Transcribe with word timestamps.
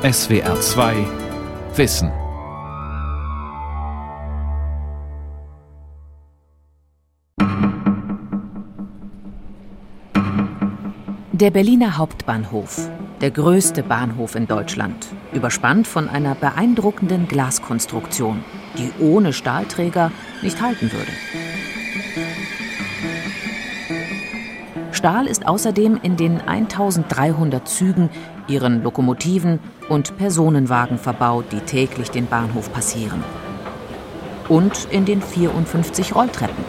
SWR 0.00 0.60
2 0.60 0.94
Wissen. 1.74 2.12
Der 11.32 11.50
Berliner 11.50 11.98
Hauptbahnhof, 11.98 12.88
der 13.20 13.32
größte 13.32 13.82
Bahnhof 13.82 14.36
in 14.36 14.46
Deutschland, 14.46 15.04
überspannt 15.32 15.88
von 15.88 16.08
einer 16.08 16.36
beeindruckenden 16.36 17.26
Glaskonstruktion, 17.26 18.44
die 18.76 18.92
ohne 19.02 19.32
Stahlträger 19.32 20.12
nicht 20.42 20.62
halten 20.62 20.92
würde. 20.92 21.10
Stahl 24.92 25.26
ist 25.26 25.44
außerdem 25.44 25.98
in 26.04 26.16
den 26.16 26.40
1300 26.40 27.66
Zügen, 27.66 28.10
ihren 28.48 28.82
Lokomotiven 28.82 29.60
und 29.88 30.16
Personenwagen 30.16 30.98
verbaut, 30.98 31.46
die 31.52 31.60
täglich 31.60 32.10
den 32.10 32.26
Bahnhof 32.26 32.72
passieren. 32.72 33.22
Und 34.48 34.88
in 34.90 35.04
den 35.04 35.22
54 35.22 36.14
Rolltreppen. 36.14 36.64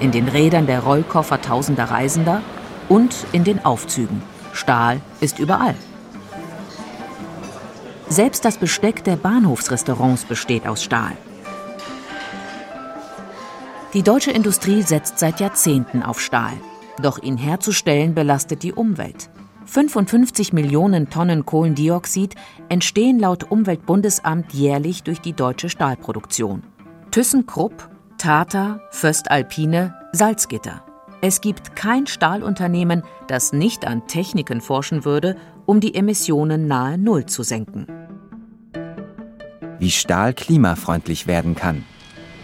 In 0.00 0.10
den 0.10 0.28
Rädern 0.28 0.66
der 0.66 0.80
Rollkoffer 0.80 1.40
tausender 1.40 1.84
Reisender 1.84 2.42
und 2.88 3.14
in 3.32 3.44
den 3.44 3.64
Aufzügen. 3.64 4.22
Stahl 4.52 5.00
ist 5.20 5.38
überall. 5.38 5.74
Selbst 8.08 8.44
das 8.44 8.58
Besteck 8.58 9.04
der 9.04 9.16
Bahnhofsrestaurants 9.16 10.24
besteht 10.24 10.66
aus 10.66 10.82
Stahl. 10.82 11.12
Die 13.92 14.02
deutsche 14.02 14.30
Industrie 14.30 14.82
setzt 14.82 15.18
seit 15.18 15.40
Jahrzehnten 15.40 16.02
auf 16.02 16.20
Stahl. 16.20 16.54
Doch 17.02 17.22
ihn 17.22 17.36
herzustellen 17.36 18.14
belastet 18.14 18.62
die 18.62 18.72
Umwelt. 18.72 19.30
55 19.70 20.52
Millionen 20.52 21.10
Tonnen 21.10 21.46
Kohlendioxid 21.46 22.34
entstehen 22.68 23.20
laut 23.20 23.52
Umweltbundesamt 23.52 24.52
jährlich 24.52 25.04
durch 25.04 25.20
die 25.20 25.32
deutsche 25.32 25.68
Stahlproduktion. 25.68 26.64
ThyssenKrupp, 27.12 27.88
Tata, 28.18 28.80
Föstalpine, 28.90 29.94
Salzgitter. 30.10 30.84
Es 31.20 31.40
gibt 31.40 31.76
kein 31.76 32.08
Stahlunternehmen, 32.08 33.04
das 33.28 33.52
nicht 33.52 33.86
an 33.86 34.08
Techniken 34.08 34.60
forschen 34.60 35.04
würde, 35.04 35.36
um 35.66 35.78
die 35.78 35.94
Emissionen 35.94 36.66
nahe 36.66 36.98
Null 36.98 37.26
zu 37.26 37.44
senken. 37.44 37.86
Wie 39.78 39.92
Stahl 39.92 40.34
klimafreundlich 40.34 41.28
werden 41.28 41.54
kann 41.54 41.84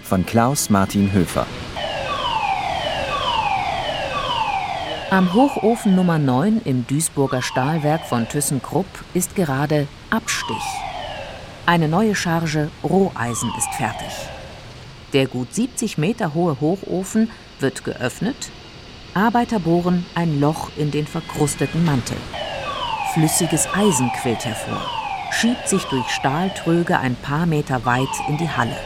von 0.05 0.25
Klaus 0.25 0.71
Martin 0.71 1.13
Höfer. 1.13 1.45
Am 5.17 5.33
Hochofen 5.33 5.95
Nummer 5.95 6.19
9 6.19 6.61
im 6.67 6.87
Duisburger 6.87 7.41
Stahlwerk 7.41 8.05
von 8.05 8.29
ThyssenKrupp 8.29 8.85
ist 9.15 9.35
gerade 9.35 9.89
Abstich. 10.11 10.63
Eine 11.65 11.89
neue 11.89 12.15
Charge 12.15 12.69
Roheisen 12.85 13.51
ist 13.57 13.73
fertig. 13.73 14.13
Der 15.15 15.27
gut 15.27 15.55
70 15.55 15.97
Meter 15.97 16.35
hohe 16.35 16.61
Hochofen 16.61 17.31
wird 17.61 17.83
geöffnet. 17.83 18.51
Arbeiter 19.15 19.59
bohren 19.59 20.05
ein 20.15 20.39
Loch 20.39 20.69
in 20.77 20.91
den 20.91 21.07
verkrusteten 21.07 21.83
Mantel. 21.87 22.19
Flüssiges 23.15 23.67
Eisen 23.75 24.13
quillt 24.21 24.45
hervor, 24.45 24.83
schiebt 25.31 25.67
sich 25.67 25.85
durch 25.85 26.11
Stahltröge 26.11 26.99
ein 26.99 27.17
paar 27.17 27.47
Meter 27.47 27.87
weit 27.87 28.07
in 28.29 28.37
die 28.37 28.51
Halle. 28.51 28.77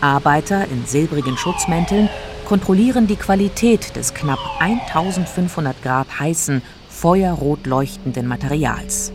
Arbeiter 0.00 0.66
in 0.66 0.84
silbrigen 0.84 1.36
Schutzmänteln 1.36 2.08
kontrollieren 2.44 3.06
die 3.06 3.16
Qualität 3.16 3.96
des 3.96 4.14
knapp 4.14 4.38
1500 4.60 5.82
Grad 5.82 6.20
heißen, 6.20 6.62
feuerrot 6.88 7.66
leuchtenden 7.66 8.26
Materials. 8.26 9.12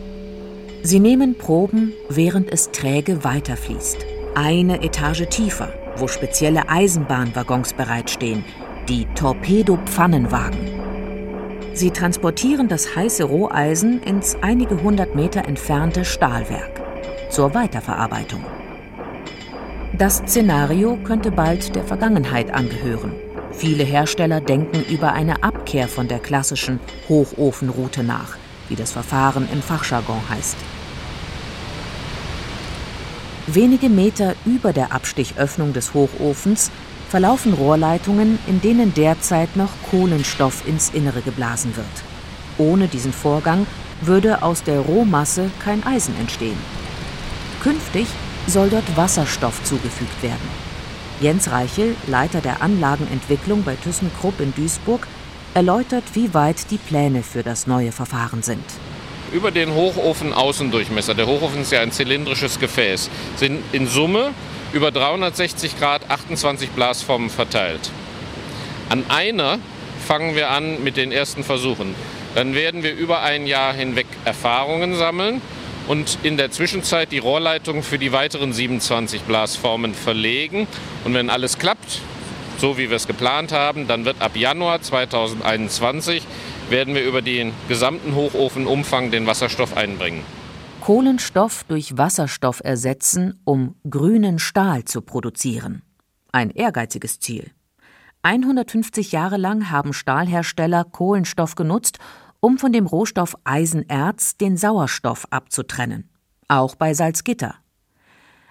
Sie 0.82 1.00
nehmen 1.00 1.36
Proben, 1.36 1.92
während 2.08 2.50
es 2.50 2.70
träge 2.70 3.24
weiterfließt. 3.24 3.98
Eine 4.34 4.82
Etage 4.82 5.28
tiefer, 5.28 5.72
wo 5.96 6.08
spezielle 6.08 6.68
Eisenbahnwaggons 6.68 7.74
bereitstehen, 7.74 8.44
die 8.88 9.06
Torpedopfannenwagen. 9.14 10.80
Sie 11.74 11.90
transportieren 11.90 12.68
das 12.68 12.96
heiße 12.96 13.24
Roheisen 13.24 14.02
ins 14.02 14.36
einige 14.40 14.82
hundert 14.82 15.14
Meter 15.14 15.44
entfernte 15.46 16.04
Stahlwerk 16.04 16.80
zur 17.30 17.54
Weiterverarbeitung. 17.54 18.44
Das 19.98 20.18
Szenario 20.18 20.96
könnte 21.02 21.30
bald 21.30 21.74
der 21.74 21.82
Vergangenheit 21.82 22.52
angehören. 22.52 23.12
Viele 23.52 23.82
Hersteller 23.82 24.40
denken 24.40 24.84
über 24.88 25.12
eine 25.12 25.42
Abkehr 25.42 25.88
von 25.88 26.06
der 26.06 26.20
klassischen 26.20 26.78
Hochofenroute 27.08 28.04
nach, 28.04 28.36
wie 28.68 28.76
das 28.76 28.92
Verfahren 28.92 29.48
im 29.52 29.60
Fachjargon 29.60 30.20
heißt. 30.30 30.56
Wenige 33.48 33.88
Meter 33.88 34.36
über 34.46 34.72
der 34.72 34.92
Abstichöffnung 34.92 35.72
des 35.72 35.92
Hochofens 35.92 36.70
verlaufen 37.08 37.52
Rohrleitungen, 37.52 38.38
in 38.46 38.60
denen 38.60 38.94
derzeit 38.94 39.56
noch 39.56 39.70
Kohlenstoff 39.90 40.66
ins 40.68 40.90
Innere 40.90 41.20
geblasen 41.20 41.76
wird. 41.76 41.86
Ohne 42.58 42.86
diesen 42.86 43.12
Vorgang 43.12 43.66
würde 44.00 44.42
aus 44.42 44.62
der 44.62 44.78
Rohmasse 44.78 45.50
kein 45.58 45.84
Eisen 45.84 46.14
entstehen. 46.20 46.58
Künftig 47.60 48.06
soll 48.50 48.70
dort 48.70 48.96
Wasserstoff 48.96 49.62
zugefügt 49.64 50.22
werden. 50.22 50.48
Jens 51.20 51.50
Reichel, 51.50 51.96
Leiter 52.06 52.40
der 52.40 52.62
Anlagenentwicklung 52.62 53.62
bei 53.62 53.76
ThyssenKrupp 53.76 54.40
in 54.40 54.54
Duisburg, 54.54 55.06
erläutert, 55.54 56.04
wie 56.14 56.32
weit 56.34 56.70
die 56.70 56.78
Pläne 56.78 57.22
für 57.22 57.42
das 57.42 57.66
neue 57.66 57.92
Verfahren 57.92 58.42
sind. 58.42 58.64
Über 59.32 59.50
den 59.50 59.74
Hochofen 59.74 60.32
Außendurchmesser, 60.32 61.14
der 61.14 61.26
Hochofen 61.26 61.62
ist 61.62 61.72
ja 61.72 61.80
ein 61.80 61.92
zylindrisches 61.92 62.58
Gefäß, 62.58 63.10
sind 63.36 63.62
in 63.72 63.86
Summe 63.86 64.32
über 64.72 64.90
360 64.90 65.78
Grad 65.78 66.10
28 66.10 66.70
Blasformen 66.70 67.30
verteilt. 67.30 67.90
An 68.88 69.04
einer 69.08 69.58
fangen 70.06 70.34
wir 70.34 70.50
an 70.50 70.82
mit 70.82 70.96
den 70.96 71.12
ersten 71.12 71.44
Versuchen. 71.44 71.94
Dann 72.34 72.54
werden 72.54 72.82
wir 72.82 72.94
über 72.94 73.22
ein 73.22 73.46
Jahr 73.46 73.72
hinweg 73.72 74.06
Erfahrungen 74.24 74.96
sammeln 74.96 75.40
und 75.90 76.18
in 76.22 76.36
der 76.36 76.52
Zwischenzeit 76.52 77.10
die 77.10 77.18
Rohrleitung 77.18 77.82
für 77.82 77.98
die 77.98 78.12
weiteren 78.12 78.52
27 78.52 79.22
Blasformen 79.22 79.92
verlegen. 79.92 80.68
Und 81.04 81.14
wenn 81.14 81.28
alles 81.28 81.58
klappt, 81.58 82.00
so 82.58 82.78
wie 82.78 82.90
wir 82.90 82.96
es 82.96 83.08
geplant 83.08 83.50
haben, 83.50 83.88
dann 83.88 84.04
wird 84.04 84.22
ab 84.22 84.36
Januar 84.36 84.80
2021 84.80 86.22
werden 86.68 86.94
wir 86.94 87.02
über 87.02 87.22
den 87.22 87.52
gesamten 87.66 88.14
Hochofenumfang 88.14 89.10
den 89.10 89.26
Wasserstoff 89.26 89.76
einbringen. 89.76 90.22
Kohlenstoff 90.80 91.64
durch 91.64 91.98
Wasserstoff 91.98 92.60
ersetzen, 92.62 93.40
um 93.44 93.74
grünen 93.90 94.38
Stahl 94.38 94.84
zu 94.84 95.02
produzieren. 95.02 95.82
Ein 96.30 96.50
ehrgeiziges 96.50 97.18
Ziel. 97.18 97.50
150 98.22 99.10
Jahre 99.10 99.38
lang 99.38 99.72
haben 99.72 99.92
Stahlhersteller 99.92 100.84
Kohlenstoff 100.84 101.56
genutzt, 101.56 101.98
um 102.40 102.58
von 102.58 102.72
dem 102.72 102.86
Rohstoff 102.86 103.36
Eisenerz 103.44 104.36
den 104.36 104.56
Sauerstoff 104.56 105.26
abzutrennen. 105.30 106.10
Auch 106.48 106.74
bei 106.74 106.94
Salzgitter. 106.94 107.54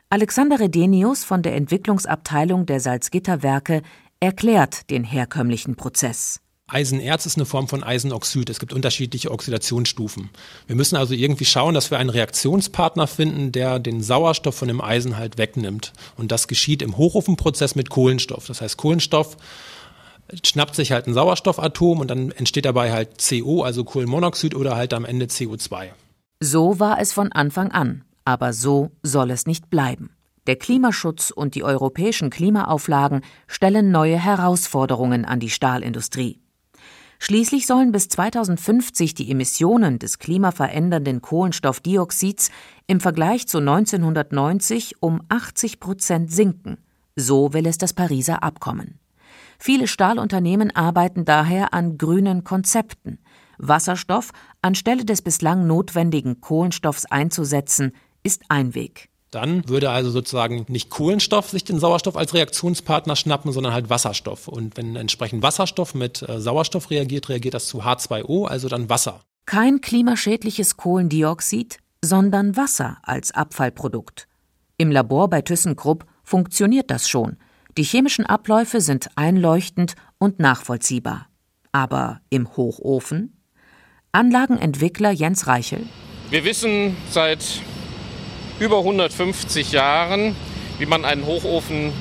Alexander 0.10 0.60
Redenius 0.60 1.24
von 1.24 1.44
der 1.44 1.56
Entwicklungsabteilung 1.56 2.66
der 2.66 2.80
Salzgitterwerke 2.80 3.82
erklärt 4.20 4.90
den 4.90 5.04
herkömmlichen 5.04 5.76
Prozess. 5.76 6.40
Eisenerz 6.72 7.26
ist 7.26 7.38
eine 7.38 7.46
Form 7.46 7.68
von 7.68 7.84
Eisenoxid. 7.84 8.50
Es 8.50 8.60
gibt 8.60 8.74
unterschiedliche 8.74 9.32
Oxidationsstufen. 9.32 10.30
Wir 10.68 10.76
müssen 10.76 10.96
also 10.96 11.14
irgendwie 11.14 11.46
schauen, 11.46 11.74
dass 11.74 11.90
wir 11.90 11.98
einen 11.98 12.12
Reaktionspartner 12.12 13.08
finden, 13.08 13.52
der 13.52 13.80
den 13.80 14.02
Sauerstoff 14.02 14.56
von 14.56 14.68
dem 14.68 14.80
Eisen 14.80 15.18
halt 15.18 15.38
wegnimmt. 15.38 15.94
Und 16.16 16.32
das 16.32 16.48
geschieht 16.48 16.82
im 16.82 16.98
Hochofenprozess 16.98 17.76
mit 17.76 17.90
Kohlenstoff. 17.90 18.46
Das 18.46 18.62
heißt, 18.62 18.78
Kohlenstoff 18.78 19.38
schnappt 20.44 20.76
sich 20.76 20.92
halt 20.92 21.08
ein 21.08 21.14
Sauerstoffatom 21.14 22.00
und 22.00 22.10
dann 22.10 22.32
entsteht 22.32 22.66
dabei 22.66 22.92
halt 22.92 23.24
CO, 23.28 23.64
also 23.64 23.84
Kohlenmonoxid 23.84 24.56
oder 24.56 24.76
halt 24.76 24.94
am 24.94 25.06
Ende 25.06 25.26
CO2. 25.26 25.90
So 26.40 26.80
war 26.80 27.00
es 27.00 27.14
von 27.14 27.32
Anfang 27.32 27.72
an, 27.72 28.04
aber 28.26 28.54
so 28.54 28.92
soll 29.04 29.32
es 29.32 29.46
nicht 29.46 29.70
bleiben. 29.70 30.12
Der 30.48 30.56
Klimaschutz 30.56 31.32
und 31.32 31.56
die 31.56 31.64
europäischen 31.64 32.30
Klimaauflagen 32.30 33.22
stellen 33.48 33.92
neue 33.92 34.18
Herausforderungen 34.18 35.26
an 35.26 35.40
die 35.40 35.50
Stahlindustrie. 35.50 36.40
Schließlich 37.20 37.68
sollen 37.68 37.92
bis 37.92 38.08
2050 38.08 39.14
die 39.14 39.30
Emissionen 39.30 40.00
des 40.00 40.20
klimaverändernden 40.20 41.22
Kohlenstoffdioxids 41.22 42.50
im 42.88 43.02
Vergleich 43.02 43.48
zu 43.48 43.58
1990 43.58 45.02
um 45.02 45.22
80 45.28 45.82
Prozent 45.82 46.32
sinken. 46.32 46.78
So 47.18 47.54
will 47.54 47.68
es 47.68 47.78
das 47.78 47.94
Pariser 47.94 48.42
Abkommen. 48.42 49.00
Viele 49.60 49.88
Stahlunternehmen 49.88 50.74
arbeiten 50.76 51.26
daher 51.26 51.74
an 51.74 51.98
grünen 51.98 52.46
Konzepten. 52.46 53.20
Wasserstoff 53.58 54.32
anstelle 54.62 55.04
des 55.04 55.22
bislang 55.22 55.68
notwendigen 55.68 56.40
Kohlenstoffs 56.40 57.06
einzusetzen, 57.06 57.92
ist 58.24 58.44
ein 58.48 58.74
Weg. 58.74 59.10
Dann 59.32 59.68
würde 59.68 59.92
also 59.92 60.10
sozusagen 60.10 60.66
nicht 60.70 60.90
Kohlenstoff 60.90 61.50
sich 61.50 61.64
den 61.64 61.80
Sauerstoff 61.80 62.18
als 62.18 62.34
Reaktionspartner 62.34 63.16
schnappen, 63.16 63.52
sondern 63.52 63.74
halt 63.74 63.90
Wasserstoff. 63.90 64.48
Und 64.48 64.76
wenn 64.78 64.96
entsprechend 64.96 65.44
Wasserstoff 65.44 65.94
mit 65.94 66.28
äh, 66.28 66.40
Sauerstoff 66.40 66.90
reagiert, 66.90 67.30
reagiert 67.30 67.54
das 67.54 67.68
zu 67.68 67.84
H2O, 67.84 68.48
also 68.48 68.70
dann 68.70 68.90
Wasser. 68.90 69.22
Kein 69.46 69.82
klimaschädliches 69.82 70.78
Kohlendioxid, 70.78 71.78
sondern 72.04 72.56
Wasser 72.56 72.98
als 73.04 73.32
Abfallprodukt. 73.32 74.28
Im 74.78 74.90
Labor 74.90 75.30
bei 75.30 75.42
ThyssenKrupp 75.42 76.06
funktioniert 76.24 76.90
das 76.90 77.10
schon. 77.10 77.38
Die 77.80 77.86
chemischen 77.86 78.26
Abläufe 78.26 78.82
sind 78.82 79.08
einleuchtend 79.16 79.94
und 80.18 80.38
nachvollziehbar. 80.38 81.30
Aber 81.72 82.20
im 82.30 82.58
Hochofen? 82.58 83.42
Anlagenentwickler 84.12 85.12
Jens 85.12 85.48
Reichel. 85.48 85.86
Wir 86.30 86.44
wissen 86.44 86.98
seit 87.10 87.40
über 88.60 88.80
150 88.80 89.72
Jahren, 89.72 90.36
wie 90.78 90.88
man 90.88 91.06
einen 91.06 91.26
Hochofen 91.26 91.94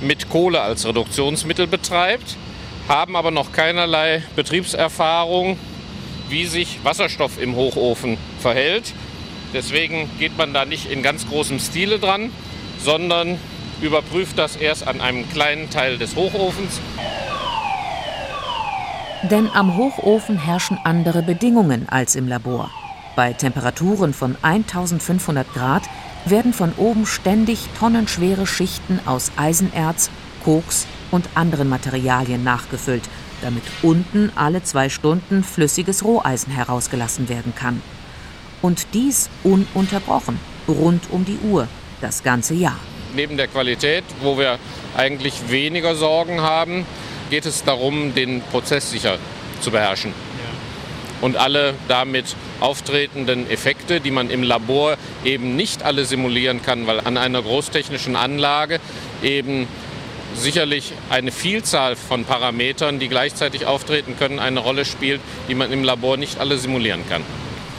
mit 0.00 0.28
Kohle 0.28 0.60
als 0.60 0.86
Reduktionsmittel 0.86 1.66
betreibt, 1.66 2.36
haben 2.86 3.16
aber 3.16 3.32
noch 3.32 3.50
keinerlei 3.50 4.22
Betriebserfahrung, 4.36 5.58
wie 6.28 6.46
sich 6.46 6.78
Wasserstoff 6.84 7.42
im 7.42 7.56
Hochofen 7.56 8.18
verhält. 8.38 8.92
Deswegen 9.52 10.08
geht 10.20 10.38
man 10.38 10.54
da 10.54 10.64
nicht 10.64 10.88
in 10.88 11.02
ganz 11.02 11.26
großem 11.26 11.58
Stile 11.58 11.98
dran, 11.98 12.30
sondern 12.78 13.40
überprüft 13.80 14.38
das 14.38 14.56
erst 14.56 14.86
an 14.86 15.00
einem 15.00 15.28
kleinen 15.30 15.70
Teil 15.70 15.98
des 15.98 16.16
Hochofens. 16.16 16.80
Denn 19.30 19.48
am 19.54 19.76
Hochofen 19.76 20.38
herrschen 20.38 20.78
andere 20.84 21.22
Bedingungen 21.22 21.88
als 21.88 22.14
im 22.14 22.28
Labor. 22.28 22.70
Bei 23.16 23.32
Temperaturen 23.32 24.12
von 24.12 24.36
1500 24.42 25.52
Grad 25.54 25.82
werden 26.26 26.52
von 26.52 26.72
oben 26.76 27.06
ständig 27.06 27.68
tonnenschwere 27.78 28.46
Schichten 28.46 29.00
aus 29.06 29.32
Eisenerz, 29.36 30.10
Koks 30.44 30.86
und 31.10 31.28
anderen 31.34 31.68
Materialien 31.68 32.44
nachgefüllt, 32.44 33.08
damit 33.40 33.62
unten 33.82 34.30
alle 34.34 34.62
zwei 34.62 34.88
Stunden 34.88 35.44
flüssiges 35.44 36.04
Roheisen 36.04 36.52
herausgelassen 36.52 37.28
werden 37.28 37.54
kann. 37.54 37.82
Und 38.62 38.88
dies 38.94 39.30
ununterbrochen, 39.42 40.38
rund 40.66 41.10
um 41.10 41.24
die 41.24 41.38
Uhr, 41.38 41.68
das 42.00 42.22
ganze 42.22 42.54
Jahr. 42.54 42.78
Neben 43.16 43.36
der 43.36 43.46
Qualität, 43.48 44.04
wo 44.22 44.38
wir 44.38 44.58
eigentlich 44.96 45.48
weniger 45.48 45.94
Sorgen 45.94 46.40
haben, 46.40 46.86
geht 47.30 47.46
es 47.46 47.64
darum, 47.64 48.14
den 48.14 48.42
Prozess 48.42 48.90
sicher 48.90 49.18
zu 49.60 49.70
beherrschen. 49.70 50.12
Und 51.20 51.36
alle 51.36 51.74
damit 51.88 52.36
auftretenden 52.60 53.48
Effekte, 53.48 54.00
die 54.00 54.10
man 54.10 54.30
im 54.30 54.42
Labor 54.42 54.96
eben 55.24 55.56
nicht 55.56 55.82
alle 55.82 56.04
simulieren 56.04 56.60
kann, 56.62 56.86
weil 56.86 57.00
an 57.00 57.16
einer 57.16 57.40
großtechnischen 57.40 58.16
Anlage 58.16 58.80
eben 59.22 59.66
sicherlich 60.36 60.92
eine 61.10 61.30
Vielzahl 61.30 61.96
von 61.96 62.24
Parametern, 62.24 62.98
die 62.98 63.08
gleichzeitig 63.08 63.66
auftreten 63.66 64.16
können, 64.18 64.38
eine 64.38 64.60
Rolle 64.60 64.84
spielt, 64.84 65.20
die 65.48 65.54
man 65.54 65.72
im 65.72 65.84
Labor 65.84 66.16
nicht 66.16 66.40
alle 66.40 66.58
simulieren 66.58 67.08
kann. 67.08 67.22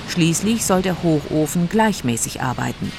Schließlich 0.09 0.65
soll 0.65 0.81
der 0.81 1.03
Hochofen 1.03 1.67
gleichmäßig 1.69 2.41
arbeiten. 2.41 2.91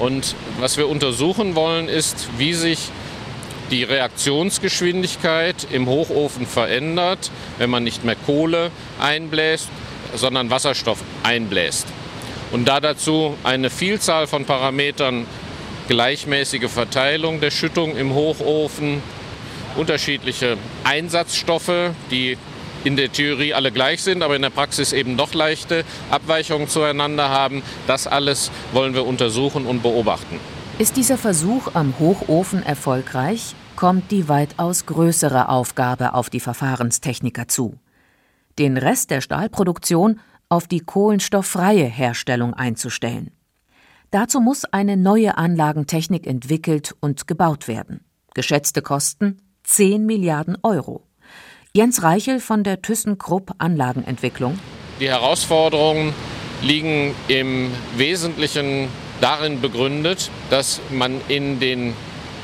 Und 0.00 0.34
was 0.58 0.78
wir 0.78 0.88
untersuchen 0.88 1.54
wollen, 1.54 1.88
ist, 1.88 2.28
wie 2.38 2.54
sich 2.54 2.88
die 3.70 3.84
Reaktionsgeschwindigkeit 3.84 5.68
im 5.70 5.86
Hochofen 5.86 6.46
verändert, 6.46 7.30
wenn 7.58 7.70
man 7.70 7.84
nicht 7.84 8.02
mehr 8.04 8.16
Kohle 8.16 8.70
einbläst, 8.98 9.68
sondern 10.16 10.50
Wasserstoff 10.50 11.04
einbläst. 11.22 11.86
Und 12.50 12.66
da 12.66 12.80
dazu 12.80 13.36
eine 13.44 13.68
Vielzahl 13.68 14.26
von 14.26 14.46
Parametern, 14.46 15.26
gleichmäßige 15.88 16.70
Verteilung 16.70 17.40
der 17.40 17.50
Schüttung 17.50 17.96
im 17.96 18.14
Hochofen, 18.14 19.02
unterschiedliche 19.76 20.56
Einsatzstoffe, 20.82 21.90
die 22.10 22.38
in 22.84 22.96
der 22.96 23.12
Theorie 23.12 23.54
alle 23.54 23.72
gleich 23.72 24.02
sind, 24.02 24.22
aber 24.22 24.36
in 24.36 24.42
der 24.42 24.50
Praxis 24.50 24.92
eben 24.92 25.16
doch 25.16 25.34
leichte 25.34 25.84
Abweichungen 26.10 26.68
zueinander 26.68 27.28
haben. 27.28 27.62
Das 27.86 28.06
alles 28.06 28.50
wollen 28.72 28.94
wir 28.94 29.06
untersuchen 29.06 29.66
und 29.66 29.82
beobachten. 29.82 30.38
Ist 30.78 30.96
dieser 30.96 31.18
Versuch 31.18 31.74
am 31.74 31.98
Hochofen 31.98 32.62
erfolgreich, 32.62 33.54
kommt 33.76 34.10
die 34.10 34.28
weitaus 34.28 34.86
größere 34.86 35.48
Aufgabe 35.48 36.14
auf 36.14 36.30
die 36.30 36.40
Verfahrenstechniker 36.40 37.48
zu 37.48 37.78
den 38.60 38.76
Rest 38.76 39.10
der 39.10 39.22
Stahlproduktion 39.22 40.20
auf 40.48 40.68
die 40.68 40.80
kohlenstofffreie 40.80 41.84
Herstellung 41.84 42.54
einzustellen. 42.54 43.30
Dazu 44.10 44.40
muss 44.40 44.64
eine 44.64 44.96
neue 44.96 45.38
Anlagentechnik 45.38 46.26
entwickelt 46.26 46.94
und 47.00 47.26
gebaut 47.26 47.68
werden. 47.68 48.04
Geschätzte 48.34 48.82
Kosten 48.82 49.38
10 49.62 50.04
Milliarden 50.04 50.58
Euro. 50.62 51.06
Jens 51.72 52.02
Reichel 52.02 52.40
von 52.40 52.64
der 52.64 52.82
ThyssenKrupp 52.82 53.52
Anlagenentwicklung. 53.58 54.58
Die 54.98 55.08
Herausforderungen 55.08 56.12
liegen 56.62 57.14
im 57.28 57.70
Wesentlichen 57.96 58.88
darin 59.20 59.60
begründet, 59.60 60.32
dass 60.50 60.80
man 60.90 61.20
in 61.28 61.60
den 61.60 61.94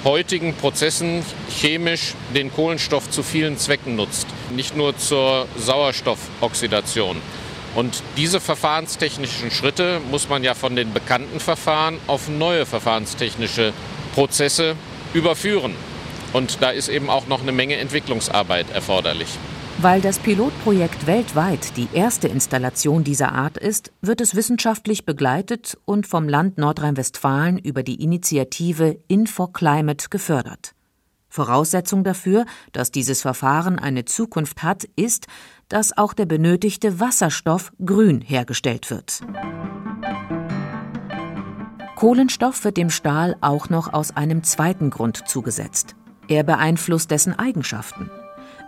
heutigen 0.05 0.55
Prozessen 0.55 1.25
chemisch 1.51 2.15
den 2.37 2.53
Kohlenstoff 2.53 3.11
zu 3.11 3.25
vielen 3.25 3.59
Zwecken 3.59 3.97
nutzt, 3.97 4.29
nicht 4.55 4.77
nur 4.77 4.97
zur 4.97 5.49
Sauerstoffoxidation. 5.57 7.17
Und 7.75 8.05
diese 8.17 8.39
verfahrenstechnischen 8.39 9.51
Schritte 9.51 10.01
muss 10.09 10.29
man 10.29 10.45
ja 10.45 10.55
von 10.55 10.77
den 10.77 10.93
bekannten 10.93 11.41
Verfahren 11.41 11.99
auf 12.07 12.29
neue 12.29 12.65
verfahrenstechnische 12.65 13.73
Prozesse 14.15 14.77
überführen. 15.15 15.75
Und 16.37 16.61
da 16.61 16.69
ist 16.69 16.91
eben 16.91 17.09
auch 17.09 17.29
noch 17.29 17.41
eine 17.41 17.53
Menge 17.53 17.77
Entwicklungsarbeit 17.77 18.71
erforderlich. 18.71 19.39
Weil 19.79 20.03
das 20.03 20.19
Pilotprojekt 20.19 21.07
weltweit 21.07 21.79
die 21.79 21.89
erste 21.95 22.29
Installation 22.29 23.05
dieser 23.05 23.33
Art 23.33 23.57
ist, 23.57 23.91
wird 24.03 24.21
es 24.21 24.35
wissenschaftlich 24.35 25.07
begleitet 25.07 25.79
und 25.87 26.07
vom 26.07 26.29
Land 26.29 26.59
Nordrhein-Westfalen 26.59 27.57
über 27.57 27.83
die 27.83 28.03
Initiative 28.03 28.99
InfoClimate 29.09 30.11
gefördert. 30.11 30.75
Voraussetzung 31.31 32.05
dafür, 32.05 32.45
dass 32.73 32.91
dieses 32.91 33.23
Verfahren 33.23 33.79
eine 33.79 34.05
Zukunft 34.05 34.63
hat, 34.63 34.85
ist, 34.95 35.29
dass 35.71 35.97
auch 35.97 36.13
der 36.13 36.27
benötigte 36.27 37.01
Wasserstoff 37.01 37.73
grün 37.83 38.21
hergestellt 38.21 38.91
wird. 38.91 39.23
Kohlenstoff 41.95 42.63
wird 42.65 42.77
dem 42.77 42.91
Stahl 42.91 43.39
auch 43.41 43.71
noch 43.71 43.95
aus 43.95 44.15
einem 44.15 44.43
zweiten 44.43 44.91
Grund 44.91 45.27
zugesetzt. 45.27 45.97
Er 46.29 46.43
beeinflusst 46.43 47.11
dessen 47.11 47.39
Eigenschaften. 47.39 48.11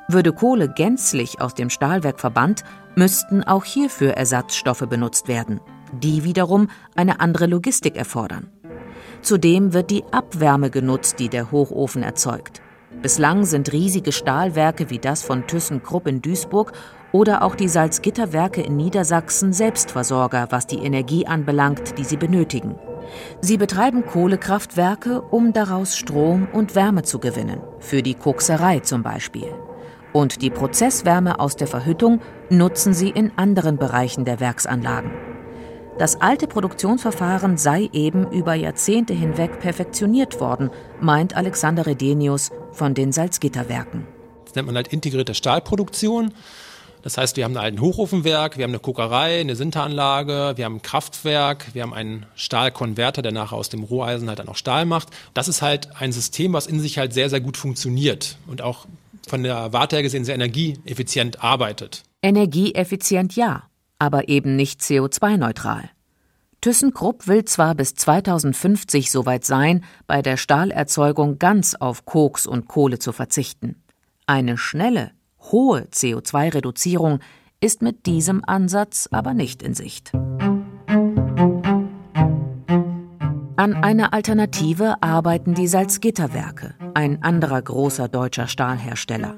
Würde 0.08 0.32
Kohle 0.32 0.69
gänzlich 0.69 1.40
aus 1.40 1.55
dem 1.55 1.70
Stahlwerk 1.70 2.20
verbannt, 2.20 2.64
müssten 2.94 3.43
auch 3.44 3.64
hierfür 3.64 4.12
Ersatzstoffe 4.12 4.87
benutzt 4.88 5.28
werden, 5.28 5.60
die 5.93 6.25
wiederum 6.25 6.69
eine 6.94 7.20
andere 7.20 7.47
Logistik 7.47 7.97
erfordern. 7.97 8.50
Zudem 9.23 9.73
wird 9.73 9.90
die 9.90 10.04
Abwärme 10.11 10.71
genutzt, 10.71 11.18
die 11.18 11.28
der 11.28 11.50
Hochofen 11.50 12.02
erzeugt. 12.02 12.62
Bislang 13.02 13.44
sind 13.44 13.73
riesige 13.73 14.12
Stahlwerke 14.12 14.90
wie 14.90 14.99
das 14.99 15.23
von 15.23 15.47
ThyssenKrupp 15.47 16.06
in 16.06 16.23
Duisburg 16.23 16.73
oder 17.12 17.42
auch 17.42 17.54
die 17.54 17.68
Salzgitterwerke 17.68 18.62
in 18.62 18.76
Niedersachsen 18.76 19.52
Selbstversorger, 19.52 20.49
was 20.50 20.66
die 20.66 20.78
Energie 20.78 21.26
anbelangt, 21.26 21.99
die 21.99 22.04
sie 22.04 22.16
benötigen. 22.16 22.76
Sie 23.41 23.57
betreiben 23.57 24.05
Kohlekraftwerke, 24.07 25.23
um 25.23 25.53
daraus 25.53 25.97
Strom 25.97 26.49
und 26.53 26.75
Wärme 26.75 27.03
zu 27.03 27.19
gewinnen, 27.19 27.61
für 27.79 28.03
die 28.03 28.15
Kokserei 28.15 28.81
zum 28.81 29.03
Beispiel 29.03 29.49
und 30.12 30.43
die 30.43 30.50
Prozesswärme 30.50 31.38
aus 31.38 31.57
der 31.57 31.67
Verhüttung 31.67 32.21
nutzen 32.50 32.95
sie 32.95 33.11
in 33.11 33.33
anderen 33.37 33.77
Bereichen 33.77 34.25
der 34.25 34.41
Werksanlagen. 34.41 35.11
Das 35.99 36.21
alte 36.21 36.47
Produktionsverfahren 36.47 37.57
sei 37.57 37.88
eben 37.93 38.31
über 38.31 38.55
Jahrzehnte 38.55 39.15
hinweg 39.15 39.59
perfektioniert 39.59 40.41
worden, 40.41 40.71
meint 41.00 41.37
Alexander 41.37 41.87
Redenius 41.87 42.50
von 42.73 42.95
den 42.95 43.11
Salzgitterwerken. 43.11 44.07
Das 44.45 44.55
nennt 44.55 44.67
man 44.67 44.77
halt 44.77 44.88
integrierte 44.88 45.35
Stahlproduktion. 45.35 46.33
Das 47.02 47.17
heißt, 47.17 47.37
wir 47.37 47.45
haben 47.45 47.57
ein 47.57 47.81
Hochofenwerk, 47.81 48.57
wir 48.57 48.64
haben 48.64 48.71
eine 48.71 48.81
Kokerei, 48.81 49.40
eine 49.40 49.57
Sinteranlage, 49.57 50.55
wir 50.57 50.64
haben 50.64 50.76
ein 50.76 50.83
Kraftwerk, 50.83 51.75
wir 51.75 51.83
haben 51.83 51.95
einen 51.95 52.26
Stahlkonverter, 52.35 53.23
der 53.23 53.33
nachher 53.33 53.57
aus 53.57 53.69
dem 53.69 53.83
Roheisen 53.83 54.28
halt 54.28 54.38
dann 54.38 54.49
auch 54.49 54.57
Stahl 54.57 54.85
macht. 54.85 55.09
Das 55.35 55.49
ist 55.49 55.62
halt 55.62 55.97
ein 56.00 56.12
System, 56.12 56.52
was 56.52 56.67
in 56.67 56.81
sich 56.81 56.99
halt 56.99 57.12
sehr, 57.12 57.31
sehr 57.31 57.40
gut 57.40 57.57
funktioniert 57.57 58.37
und 58.47 58.62
auch 58.62 58.87
von 59.28 59.43
der 59.43 59.73
Warte 59.73 59.97
her 59.97 60.02
gesehen 60.02 60.25
sehr 60.25 60.35
energieeffizient 60.35 61.43
arbeitet. 61.43 62.02
Energieeffizient 62.23 63.37
ja, 63.37 63.64
aber 63.99 64.28
eben 64.28 64.57
nicht 64.57 64.81
CO2-neutral. 64.81 65.90
ThyssenKrupp 66.61 67.28
will 67.28 67.45
zwar 67.45 67.76
bis 67.76 67.95
2050 67.95 69.12
soweit 69.12 69.45
sein, 69.45 69.85
bei 70.09 70.23
der 70.23 70.37
Stahlerzeugung 70.37 71.38
ganz 71.38 71.76
auf 71.76 72.05
Koks 72.05 72.47
und 72.47 72.67
Kohle 72.67 72.99
zu 72.99 73.12
verzichten. 73.12 73.76
Eine 74.26 74.59
schnelle, 74.59 75.12
hohe 75.40 75.88
CO2-Reduzierung 75.92 77.21
ist 77.61 77.83
mit 77.83 78.07
diesem 78.07 78.42
Ansatz 78.47 79.09
aber 79.11 79.35
nicht 79.35 79.62
in 79.62 79.75
Sicht. 79.75 80.12
An 83.57 83.75
einer 83.75 84.12
Alternative 84.12 85.02
arbeiten 85.02 85.54
die 85.54 85.66
Salzgitterwerke, 85.66 86.75
ein 86.95 87.23
anderer 87.25 87.61
großer 87.61 88.09
deutscher 88.09 88.47
Stahlhersteller. 88.47 89.37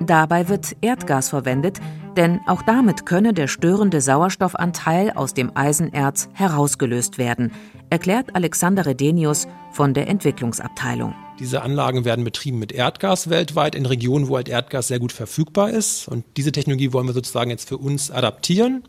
Dabei 0.00 0.48
wird 0.48 0.76
Erdgas 0.80 1.28
verwendet, 1.28 1.80
denn 2.16 2.40
auch 2.46 2.62
damit 2.62 3.04
könne 3.04 3.34
der 3.34 3.48
störende 3.48 4.00
Sauerstoffanteil 4.00 5.10
aus 5.10 5.34
dem 5.34 5.56
Eisenerz 5.56 6.28
herausgelöst 6.34 7.18
werden, 7.18 7.50
erklärt 7.90 8.34
Alexander 8.34 8.86
Redenius 8.86 9.46
von 9.72 9.94
der 9.94 10.08
Entwicklungsabteilung. 10.08 11.14
Diese 11.38 11.62
Anlagen 11.62 12.04
werden 12.04 12.24
betrieben 12.24 12.58
mit 12.58 12.72
Erdgas 12.72 13.30
weltweit 13.30 13.74
in 13.74 13.86
Regionen, 13.86 14.28
wo 14.28 14.36
halt 14.36 14.48
Erdgas 14.48 14.88
sehr 14.88 14.98
gut 14.98 15.12
verfügbar 15.12 15.70
ist. 15.70 16.08
Und 16.08 16.24
diese 16.36 16.50
Technologie 16.50 16.92
wollen 16.92 17.06
wir 17.06 17.12
sozusagen 17.12 17.50
jetzt 17.50 17.68
für 17.68 17.78
uns 17.78 18.10
adaptieren 18.10 18.84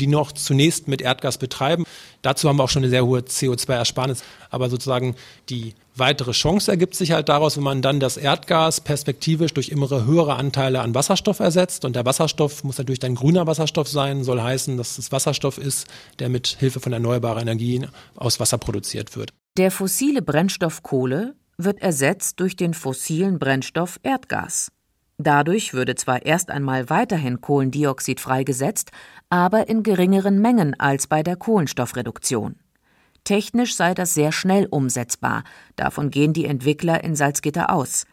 die 0.00 0.06
noch 0.06 0.32
zunächst 0.32 0.88
mit 0.88 1.02
Erdgas 1.02 1.38
betreiben. 1.38 1.84
Dazu 2.22 2.48
haben 2.48 2.56
wir 2.56 2.64
auch 2.64 2.68
schon 2.68 2.82
eine 2.82 2.90
sehr 2.90 3.04
hohe 3.04 3.20
CO2-Ersparnis. 3.20 4.22
Aber 4.50 4.70
sozusagen 4.70 5.14
die 5.48 5.74
weitere 5.96 6.32
Chance 6.32 6.70
ergibt 6.70 6.94
sich 6.94 7.12
halt 7.12 7.28
daraus, 7.28 7.56
wenn 7.56 7.64
man 7.64 7.82
dann 7.82 8.00
das 8.00 8.16
Erdgas 8.16 8.80
perspektivisch 8.80 9.54
durch 9.54 9.68
immer 9.68 9.88
höhere 10.04 10.36
Anteile 10.36 10.80
an 10.80 10.94
Wasserstoff 10.94 11.40
ersetzt. 11.40 11.84
Und 11.84 11.96
der 11.96 12.04
Wasserstoff 12.04 12.64
muss 12.64 12.78
natürlich 12.78 13.00
dann 13.00 13.14
grüner 13.14 13.46
Wasserstoff 13.46 13.88
sein, 13.88 14.24
soll 14.24 14.40
heißen, 14.40 14.76
dass 14.76 14.98
es 14.98 15.12
Wasserstoff 15.12 15.58
ist, 15.58 15.86
der 16.18 16.28
mit 16.28 16.46
Hilfe 16.46 16.80
von 16.80 16.92
erneuerbaren 16.92 17.42
Energien 17.42 17.88
aus 18.16 18.40
Wasser 18.40 18.58
produziert 18.58 19.16
wird. 19.16 19.32
Der 19.56 19.70
fossile 19.70 20.22
Brennstoff 20.22 20.82
Kohle 20.82 21.34
wird 21.56 21.80
ersetzt 21.80 22.40
durch 22.40 22.56
den 22.56 22.74
fossilen 22.74 23.38
Brennstoff 23.38 24.00
Erdgas. 24.02 24.72
Dadurch 25.18 25.74
würde 25.74 25.94
zwar 25.94 26.26
erst 26.26 26.50
einmal 26.50 26.90
weiterhin 26.90 27.40
Kohlendioxid 27.40 28.20
freigesetzt, 28.20 28.90
aber 29.30 29.68
in 29.68 29.82
geringeren 29.82 30.40
Mengen 30.40 30.78
als 30.78 31.06
bei 31.06 31.22
der 31.22 31.36
Kohlenstoffreduktion. 31.36 32.56
Technisch 33.22 33.74
sei 33.74 33.94
das 33.94 34.12
sehr 34.12 34.32
schnell 34.32 34.66
umsetzbar, 34.66 35.44
davon 35.76 36.10
gehen 36.10 36.32
die 36.32 36.44
Entwickler 36.44 37.02
in 37.04 37.16
Salzgitter 37.16 37.72
aus. 37.72 38.06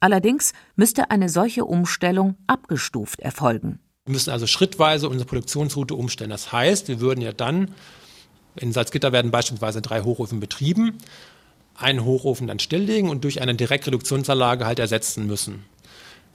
Allerdings 0.00 0.52
müsste 0.76 1.10
eine 1.10 1.28
solche 1.28 1.64
Umstellung 1.64 2.36
abgestuft 2.46 3.20
erfolgen. 3.20 3.80
Wir 4.04 4.12
müssen 4.12 4.30
also 4.30 4.46
schrittweise 4.46 5.08
unsere 5.08 5.28
Produktionsroute 5.28 5.94
umstellen. 5.94 6.30
Das 6.30 6.52
heißt, 6.52 6.88
wir 6.88 7.00
würden 7.00 7.20
ja 7.20 7.32
dann, 7.32 7.72
in 8.56 8.72
Salzgitter 8.72 9.12
werden 9.12 9.30
beispielsweise 9.30 9.80
drei 9.80 10.02
Hochöfen 10.02 10.40
betrieben, 10.40 10.98
einen 11.74 12.04
Hochofen 12.04 12.46
dann 12.46 12.58
stilllegen 12.58 13.08
und 13.08 13.24
durch 13.24 13.40
eine 13.40 13.54
Direktreduktionsanlage 13.54 14.66
halt 14.66 14.78
ersetzen 14.78 15.26
müssen. 15.26 15.64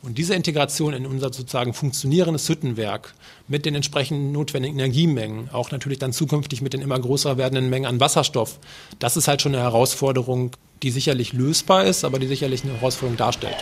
Und 0.04 0.18
diese 0.18 0.36
Integration 0.36 0.94
in 0.94 1.06
unser 1.06 1.32
sozusagen 1.32 1.74
funktionierendes 1.74 2.50
Hüttenwerk 2.50 3.14
mit 3.48 3.66
den 3.66 3.74
entsprechenden 3.74 4.34
notwendigen 4.34 4.78
Energiemengen, 4.78 5.50
auch 5.54 5.72
natürlich 5.72 5.98
dann 5.98 6.12
zukünftig 6.12 6.62
mit 6.62 6.74
den 6.74 6.82
immer 6.82 7.00
größer 7.00 7.38
werdenden 7.38 7.70
Mengen 7.70 7.86
an 7.86 8.02
Wasserstoff, 8.02 8.60
das 9.00 9.16
ist 9.16 9.30
halt 9.30 9.42
schon 9.42 9.56
eine 9.56 9.64
Herausforderung, 9.64 10.52
die 10.84 10.92
sicherlich 10.92 11.32
lösbar 11.32 11.86
ist, 11.86 12.04
aber 12.04 12.20
die 12.20 12.28
sicherlich 12.28 12.66
eine 12.66 12.74
Herausforderung 12.74 13.16
darstellt. 13.16 13.56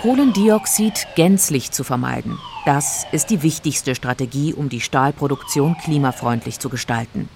Kohlendioxid 0.00 1.06
gänzlich 1.14 1.72
zu 1.72 1.84
vermeiden, 1.84 2.38
das 2.64 3.04
ist 3.12 3.28
die 3.28 3.42
wichtigste 3.42 3.94
Strategie, 3.94 4.54
um 4.54 4.70
die 4.70 4.80
Stahlproduktion 4.80 5.76
klimafreundlich 5.76 6.58
zu 6.58 6.70
gestalten. 6.70 7.28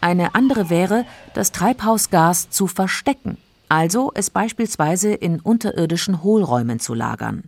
Eine 0.00 0.34
andere 0.34 0.70
wäre, 0.70 1.04
das 1.34 1.52
Treibhausgas 1.52 2.48
zu 2.48 2.68
verstecken 2.68 3.36
also 3.68 4.12
es 4.14 4.30
beispielsweise 4.30 5.12
in 5.12 5.40
unterirdischen 5.40 6.22
Hohlräumen 6.22 6.78
zu 6.80 6.94
lagern. 6.94 7.44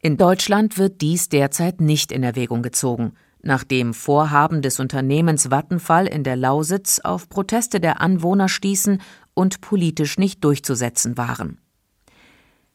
In 0.00 0.16
Deutschland 0.16 0.78
wird 0.78 1.00
dies 1.00 1.28
derzeit 1.28 1.80
nicht 1.80 2.12
in 2.12 2.22
Erwägung 2.22 2.62
gezogen, 2.62 3.14
nachdem 3.42 3.94
Vorhaben 3.94 4.62
des 4.62 4.78
Unternehmens 4.78 5.50
Vattenfall 5.50 6.06
in 6.06 6.22
der 6.22 6.36
Lausitz 6.36 7.00
auf 7.00 7.28
Proteste 7.28 7.80
der 7.80 8.00
Anwohner 8.00 8.48
stießen 8.48 9.00
und 9.34 9.60
politisch 9.60 10.18
nicht 10.18 10.44
durchzusetzen 10.44 11.16
waren. 11.16 11.58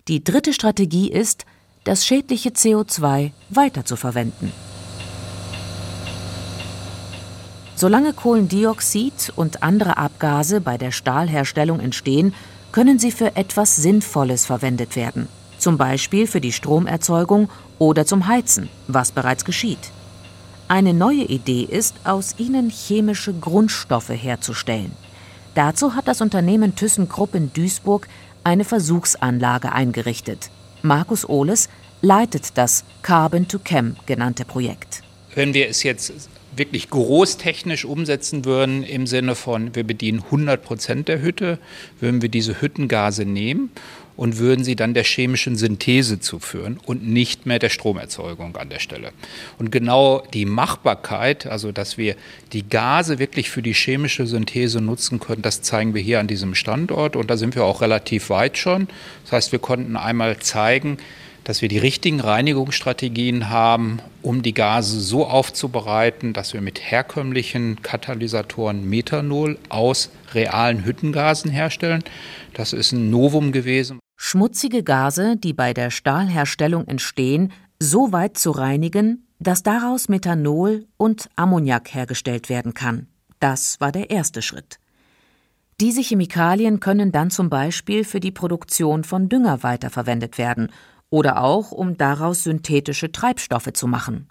Die 0.07 0.23
dritte 0.23 0.53
Strategie 0.53 1.09
ist, 1.09 1.45
das 1.85 2.05
schädliche 2.05 2.49
CO2 2.49 3.31
weiterzuverwenden. 3.49 4.51
Solange 7.75 8.13
Kohlendioxid 8.13 9.33
und 9.35 9.63
andere 9.63 9.97
Abgase 9.97 10.61
bei 10.61 10.77
der 10.77 10.91
Stahlherstellung 10.91 11.79
entstehen, 11.79 12.33
können 12.73 12.99
sie 12.99 13.11
für 13.11 13.37
etwas 13.37 13.77
Sinnvolles 13.77 14.45
verwendet 14.45 14.97
werden, 14.97 15.29
zum 15.57 15.77
Beispiel 15.77 16.27
für 16.27 16.41
die 16.41 16.51
Stromerzeugung 16.51 17.49
oder 17.79 18.05
zum 18.05 18.27
Heizen, 18.27 18.67
was 18.87 19.13
bereits 19.13 19.45
geschieht. 19.45 19.91
Eine 20.67 20.93
neue 20.93 21.23
Idee 21.23 21.63
ist, 21.63 21.95
aus 22.03 22.35
ihnen 22.37 22.69
chemische 22.69 23.33
Grundstoffe 23.33 24.09
herzustellen. 24.09 24.91
Dazu 25.55 25.95
hat 25.95 26.07
das 26.07 26.19
Unternehmen 26.19 26.75
ThyssenKrupp 26.75 27.35
in 27.35 27.53
Duisburg 27.53 28.07
eine 28.43 28.65
Versuchsanlage 28.65 29.71
eingerichtet. 29.71 30.49
Markus 30.81 31.29
Ohles 31.29 31.69
leitet 32.01 32.57
das 32.57 32.83
Carbon 33.03 33.47
to 33.47 33.59
Chem 33.59 33.95
genannte 34.05 34.45
Projekt. 34.45 35.03
Wenn 35.35 35.53
wir 35.53 35.69
es 35.69 35.83
jetzt 35.83 36.11
wirklich 36.55 36.89
großtechnisch 36.89 37.85
umsetzen 37.85 38.45
würden, 38.45 38.83
im 38.83 39.07
Sinne 39.07 39.35
von, 39.35 39.75
wir 39.75 39.83
bedienen 39.83 40.23
100 40.23 40.63
Prozent 40.63 41.07
der 41.07 41.21
Hütte, 41.21 41.59
würden 41.99 42.21
wir 42.21 42.29
diese 42.29 42.61
Hüttengase 42.61 43.25
nehmen 43.25 43.71
und 44.15 44.37
würden 44.37 44.63
sie 44.63 44.75
dann 44.75 44.93
der 44.93 45.03
chemischen 45.03 45.55
Synthese 45.55 46.19
zuführen 46.19 46.79
und 46.85 47.07
nicht 47.07 47.45
mehr 47.45 47.59
der 47.59 47.69
Stromerzeugung 47.69 48.55
an 48.57 48.69
der 48.69 48.79
Stelle. 48.79 49.11
Und 49.57 49.71
genau 49.71 50.23
die 50.33 50.45
Machbarkeit, 50.45 51.47
also 51.47 51.71
dass 51.71 51.97
wir 51.97 52.15
die 52.51 52.67
Gase 52.67 53.19
wirklich 53.19 53.49
für 53.49 53.61
die 53.61 53.73
chemische 53.73 54.27
Synthese 54.27 54.81
nutzen 54.81 55.19
können, 55.19 55.41
das 55.41 55.61
zeigen 55.61 55.93
wir 55.93 56.01
hier 56.01 56.19
an 56.19 56.27
diesem 56.27 56.53
Standort 56.55 57.15
und 57.15 57.29
da 57.29 57.37
sind 57.37 57.55
wir 57.55 57.63
auch 57.63 57.81
relativ 57.81 58.29
weit 58.29 58.57
schon. 58.57 58.87
Das 59.23 59.31
heißt, 59.31 59.51
wir 59.51 59.59
konnten 59.59 59.95
einmal 59.95 60.37
zeigen, 60.39 60.97
dass 61.43 61.61
wir 61.61 61.69
die 61.69 61.77
richtigen 61.77 62.19
Reinigungsstrategien 62.19 63.49
haben, 63.49 63.99
um 64.21 64.41
die 64.41 64.53
Gase 64.53 64.99
so 64.99 65.25
aufzubereiten, 65.25 66.33
dass 66.33 66.53
wir 66.53 66.61
mit 66.61 66.79
herkömmlichen 66.79 67.81
Katalysatoren 67.81 68.89
Methanol 68.89 69.57
aus 69.69 70.09
realen 70.33 70.85
Hüttengasen 70.85 71.51
herstellen. 71.51 72.03
Das 72.53 72.73
ist 72.73 72.91
ein 72.91 73.09
Novum 73.09 73.51
gewesen. 73.51 73.99
Schmutzige 74.15 74.83
Gase, 74.83 75.35
die 75.35 75.53
bei 75.53 75.73
der 75.73 75.91
Stahlherstellung 75.91 76.87
entstehen, 76.87 77.51
so 77.79 78.11
weit 78.11 78.37
zu 78.37 78.51
reinigen, 78.51 79.27
dass 79.39 79.63
daraus 79.63 80.07
Methanol 80.07 80.85
und 80.95 81.29
Ammoniak 81.35 81.93
hergestellt 81.93 82.47
werden 82.47 82.73
kann. 82.73 83.07
Das 83.39 83.81
war 83.81 83.91
der 83.91 84.09
erste 84.09 84.41
Schritt. 84.41 84.79
Diese 85.81 86.01
Chemikalien 86.01 86.79
können 86.79 87.11
dann 87.11 87.29
zum 87.29 87.49
Beispiel 87.49 88.05
für 88.05 88.21
die 88.21 88.31
Produktion 88.31 89.03
von 89.03 89.27
Dünger 89.27 89.63
weiterverwendet 89.63 90.37
werden 90.37 90.69
oder 91.13 91.43
auch 91.43 91.71
um 91.71 91.95
daraus 91.95 92.43
synthetische 92.43 93.11
Treibstoffe 93.11 93.71
zu 93.73 93.85
machen. 93.85 94.27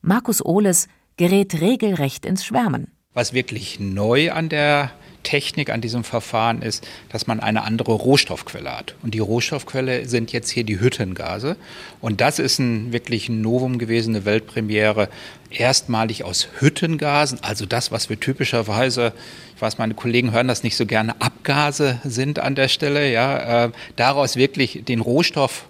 Markus 0.00 0.42
Ohles 0.42 0.88
gerät 1.18 1.60
regelrecht 1.60 2.24
ins 2.24 2.46
Schwärmen. 2.46 2.90
Was 3.12 3.34
wirklich 3.34 3.78
neu 3.78 4.32
an 4.32 4.48
der 4.48 4.90
Technik 5.22 5.68
an 5.68 5.82
diesem 5.82 6.02
Verfahren 6.02 6.62
ist, 6.62 6.88
dass 7.10 7.26
man 7.26 7.40
eine 7.40 7.62
andere 7.64 7.92
Rohstoffquelle 7.92 8.74
hat. 8.74 8.94
Und 9.02 9.12
die 9.12 9.18
Rohstoffquelle 9.18 10.08
sind 10.08 10.32
jetzt 10.32 10.48
hier 10.48 10.64
die 10.64 10.80
Hüttengase. 10.80 11.58
Und 12.00 12.22
das 12.22 12.38
ist 12.38 12.58
ein 12.58 12.94
wirklich 12.94 13.28
ein 13.28 13.42
Novum 13.42 13.78
gewesen, 13.78 14.16
eine 14.16 14.24
Weltpremiere. 14.24 15.10
Erstmalig 15.50 16.24
aus 16.24 16.48
Hüttengasen, 16.58 17.38
also 17.42 17.66
das, 17.66 17.92
was 17.92 18.08
wir 18.08 18.18
typischerweise, 18.18 19.12
ich 19.54 19.60
weiß, 19.60 19.76
meine 19.76 19.92
Kollegen 19.92 20.32
hören 20.32 20.48
das 20.48 20.62
nicht 20.62 20.76
so 20.76 20.86
gerne, 20.86 21.20
Abgase 21.20 22.00
sind 22.02 22.38
an 22.38 22.54
der 22.54 22.68
Stelle, 22.68 23.12
ja, 23.12 23.66
äh, 23.66 23.70
daraus 23.96 24.36
wirklich 24.36 24.84
den 24.86 25.00
Rohstoff 25.00 25.66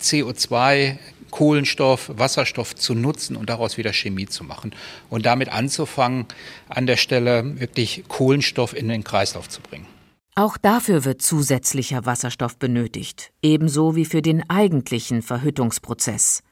CO2, 0.00 0.98
Kohlenstoff, 1.30 2.10
Wasserstoff 2.16 2.74
zu 2.74 2.94
nutzen 2.94 3.36
und 3.36 3.50
daraus 3.50 3.76
wieder 3.76 3.92
Chemie 3.92 4.26
zu 4.26 4.44
machen 4.44 4.74
und 5.10 5.26
damit 5.26 5.48
anzufangen, 5.48 6.26
an 6.68 6.86
der 6.86 6.96
Stelle 6.96 7.60
wirklich 7.60 8.04
Kohlenstoff 8.08 8.74
in 8.74 8.88
den 8.88 9.04
Kreislauf 9.04 9.48
zu 9.48 9.60
bringen. 9.60 9.86
Auch 10.34 10.58
dafür 10.58 11.04
wird 11.04 11.22
zusätzlicher 11.22 12.04
Wasserstoff 12.04 12.58
benötigt, 12.58 13.32
ebenso 13.42 13.96
wie 13.96 14.04
für 14.04 14.22
den 14.22 14.48
eigentlichen 14.50 15.22
Verhüttungsprozess. 15.22 16.42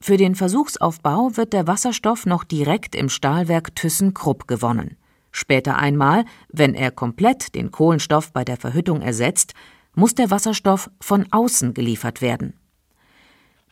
Für 0.00 0.16
den 0.16 0.34
Versuchsaufbau 0.34 1.36
wird 1.36 1.52
der 1.52 1.66
Wasserstoff 1.66 2.26
noch 2.26 2.44
direkt 2.44 2.94
im 2.94 3.08
Stahlwerk 3.08 3.74
ThyssenKrupp 3.74 4.46
gewonnen. 4.46 4.96
Später 5.32 5.76
einmal, 5.76 6.24
wenn 6.52 6.74
er 6.74 6.90
komplett 6.90 7.54
den 7.54 7.70
Kohlenstoff 7.70 8.32
bei 8.32 8.44
der 8.44 8.56
Verhüttung 8.56 9.02
ersetzt, 9.02 9.54
muss 9.94 10.14
der 10.14 10.30
Wasserstoff 10.30 10.90
von 11.00 11.26
außen 11.30 11.74
geliefert 11.74 12.22
werden. 12.22 12.54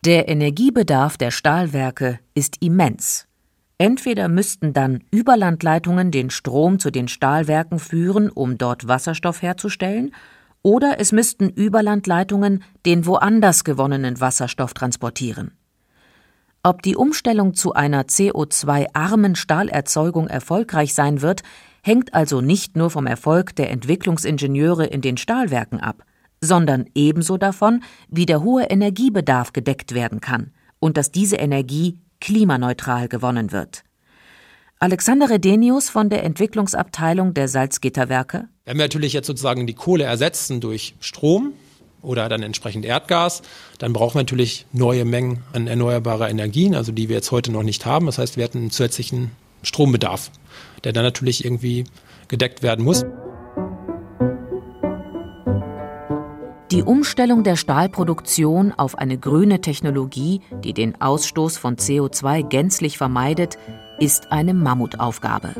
Der 0.04 0.28
Energiebedarf 0.28 1.16
der 1.16 1.30
Stahlwerke 1.30 2.20
ist 2.34 2.60
immens. 2.60 3.26
Entweder 3.78 4.28
müssten 4.28 4.74
dann 4.74 5.02
Überlandleitungen 5.10 6.10
den 6.10 6.28
Strom 6.28 6.78
zu 6.78 6.90
den 6.90 7.08
Stahlwerken 7.08 7.78
führen, 7.78 8.28
um 8.28 8.58
dort 8.58 8.86
Wasserstoff 8.86 9.40
herzustellen, 9.40 10.14
oder 10.60 11.00
es 11.00 11.12
müssten 11.12 11.48
Überlandleitungen 11.48 12.62
den 12.84 13.06
woanders 13.06 13.64
gewonnenen 13.64 14.20
Wasserstoff 14.20 14.74
transportieren. 14.74 15.52
Ob 16.62 16.82
die 16.82 16.96
Umstellung 16.96 17.54
zu 17.54 17.72
einer 17.72 18.02
CO2-armen 18.02 19.36
Stahlerzeugung 19.36 20.28
erfolgreich 20.28 20.92
sein 20.92 21.22
wird, 21.22 21.42
hängt 21.82 22.12
also 22.12 22.42
nicht 22.42 22.76
nur 22.76 22.90
vom 22.90 23.06
Erfolg 23.06 23.56
der 23.56 23.70
Entwicklungsingenieure 23.70 24.84
in 24.84 25.00
den 25.00 25.16
Stahlwerken 25.16 25.80
ab, 25.80 26.04
sondern 26.44 26.86
ebenso 26.94 27.36
davon, 27.36 27.82
wie 28.08 28.26
der 28.26 28.42
hohe 28.42 28.64
Energiebedarf 28.64 29.52
gedeckt 29.52 29.94
werden 29.94 30.20
kann 30.20 30.52
und 30.78 30.96
dass 30.96 31.10
diese 31.10 31.36
Energie 31.36 31.98
klimaneutral 32.20 33.08
gewonnen 33.08 33.52
wird. 33.52 33.84
Alexander 34.78 35.30
Redenius 35.30 35.88
von 35.88 36.10
der 36.10 36.24
Entwicklungsabteilung 36.24 37.32
der 37.32 37.48
Salzgitterwerke. 37.48 38.48
Wenn 38.64 38.76
wir 38.76 38.84
natürlich 38.84 39.12
jetzt 39.12 39.26
sozusagen 39.26 39.66
die 39.66 39.74
Kohle 39.74 40.04
ersetzen 40.04 40.60
durch 40.60 40.94
Strom 41.00 41.54
oder 42.02 42.28
dann 42.28 42.42
entsprechend 42.42 42.84
Erdgas, 42.84 43.42
dann 43.78 43.92
brauchen 43.92 44.16
wir 44.16 44.20
natürlich 44.20 44.66
neue 44.72 45.04
Mengen 45.04 45.42
an 45.52 45.66
erneuerbarer 45.66 46.28
Energien, 46.28 46.74
also 46.74 46.92
die 46.92 47.08
wir 47.08 47.16
jetzt 47.16 47.30
heute 47.30 47.50
noch 47.50 47.62
nicht 47.62 47.86
haben. 47.86 48.06
Das 48.06 48.18
heißt, 48.18 48.36
wir 48.36 48.44
hätten 48.44 48.58
einen 48.58 48.70
zusätzlichen 48.70 49.30
Strombedarf, 49.62 50.30
der 50.82 50.92
dann 50.92 51.04
natürlich 51.04 51.44
irgendwie 51.44 51.84
gedeckt 52.28 52.62
werden 52.62 52.84
muss. 52.84 53.04
Die 56.74 56.82
Umstellung 56.82 57.44
der 57.44 57.54
Stahlproduktion 57.54 58.72
auf 58.72 58.98
eine 58.98 59.16
grüne 59.16 59.60
Technologie, 59.60 60.40
die 60.64 60.72
den 60.72 61.00
Ausstoß 61.00 61.56
von 61.56 61.76
CO2 61.76 62.42
gänzlich 62.48 62.98
vermeidet, 62.98 63.58
ist 64.00 64.32
eine 64.32 64.54
Mammutaufgabe. 64.54 65.54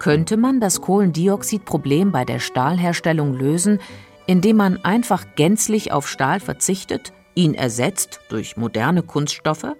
Könnte 0.00 0.36
man 0.36 0.58
das 0.58 0.80
Kohlendioxidproblem 0.80 2.10
bei 2.10 2.24
der 2.24 2.40
Stahlherstellung 2.40 3.34
lösen, 3.34 3.78
indem 4.26 4.56
man 4.56 4.84
einfach 4.84 5.36
gänzlich 5.36 5.92
auf 5.92 6.08
Stahl 6.08 6.40
verzichtet, 6.40 7.12
ihn 7.36 7.54
ersetzt 7.54 8.22
durch 8.28 8.56
moderne 8.56 9.04
Kunststoffe? 9.04 9.76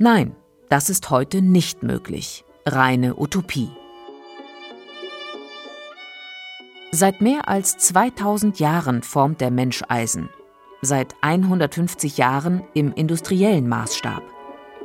Nein, 0.00 0.34
das 0.68 0.90
ist 0.90 1.10
heute 1.10 1.40
nicht 1.40 1.84
möglich. 1.84 2.44
Reine 2.66 3.16
Utopie. 3.16 3.70
Seit 6.98 7.20
mehr 7.20 7.46
als 7.46 7.76
2000 7.76 8.58
Jahren 8.58 9.02
formt 9.02 9.42
der 9.42 9.50
Mensch 9.50 9.84
Eisen. 9.86 10.30
Seit 10.80 11.14
150 11.20 12.16
Jahren 12.16 12.62
im 12.72 12.90
industriellen 12.94 13.68
Maßstab. 13.68 14.22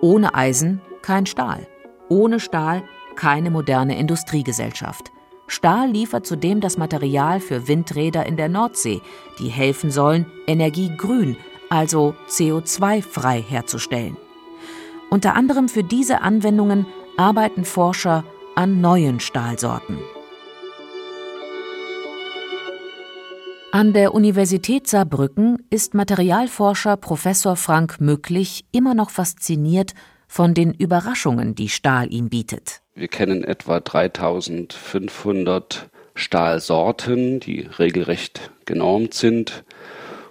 Ohne 0.02 0.36
Eisen 0.36 0.82
kein 1.02 1.26
Stahl. 1.26 1.66
Ohne 2.10 2.42
Stahl 2.42 2.84
keine 3.16 3.50
moderne 3.50 3.98
Industriegesellschaft. 3.98 5.14
Stahl 5.48 5.90
liefert 5.90 6.26
zudem 6.26 6.60
das 6.60 6.78
Material 6.78 7.40
für 7.40 7.70
Windräder 7.70 8.26
in 8.26 8.36
der 8.36 8.50
Nordsee, 8.50 9.00
die 9.40 9.48
helfen 9.48 9.90
sollen, 9.90 10.26
Energie 10.48 10.92
grün, 10.98 11.38
also 11.70 12.14
CO2-frei 12.28 13.42
herzustellen. 13.42 14.18
Unter 15.10 15.34
anderem 15.36 15.70
für 15.70 15.86
diese 15.86 16.20
Anwendungen 16.20 16.88
arbeiten 17.16 17.64
Forscher 17.64 18.26
an 18.56 18.82
neuen 18.82 19.22
Stahlsorten. 19.22 19.98
An 23.74 23.94
der 23.94 24.14
Universität 24.14 24.88
Saarbrücken 24.88 25.66
ist 25.70 25.94
Materialforscher 25.94 26.98
Professor 26.98 27.56
Frank 27.56 28.02
Mücklich 28.02 28.66
immer 28.74 28.94
noch 28.94 29.12
fasziniert 29.12 29.94
von 30.28 30.54
den 30.54 30.74
Überraschungen, 30.74 31.56
die 31.56 31.70
Stahl 31.70 32.12
ihm 32.12 32.28
bietet. 32.28 32.82
Wir 32.96 33.08
kennen 33.08 33.46
etwa 33.46 33.80
3500 33.80 35.90
Stahlsorten, 36.16 37.40
die 37.40 37.62
regelrecht 37.62 38.52
genormt 38.66 39.14
sind. 39.14 39.64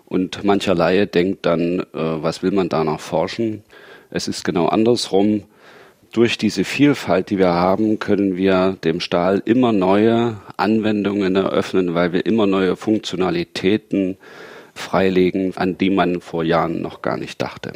Und 0.04 0.44
mancher 0.44 0.74
Laie 0.74 1.06
denkt 1.06 1.46
dann, 1.46 1.80
äh, 1.80 1.86
was 1.94 2.42
will 2.42 2.50
man 2.50 2.68
da 2.68 2.84
noch 2.84 3.00
forschen? 3.00 3.64
Es 4.10 4.28
ist 4.28 4.44
genau 4.44 4.66
andersrum 4.66 5.44
durch 6.12 6.38
diese 6.38 6.64
Vielfalt, 6.64 7.30
die 7.30 7.38
wir 7.38 7.52
haben, 7.52 7.98
können 7.98 8.36
wir 8.36 8.76
dem 8.84 9.00
Stahl 9.00 9.42
immer 9.44 9.72
neue 9.72 10.36
Anwendungen 10.56 11.36
eröffnen, 11.36 11.94
weil 11.94 12.12
wir 12.12 12.26
immer 12.26 12.46
neue 12.46 12.76
Funktionalitäten 12.76 14.16
freilegen, 14.74 15.56
an 15.56 15.78
die 15.78 15.90
man 15.90 16.20
vor 16.20 16.44
Jahren 16.44 16.80
noch 16.80 17.02
gar 17.02 17.16
nicht 17.16 17.40
dachte. 17.40 17.72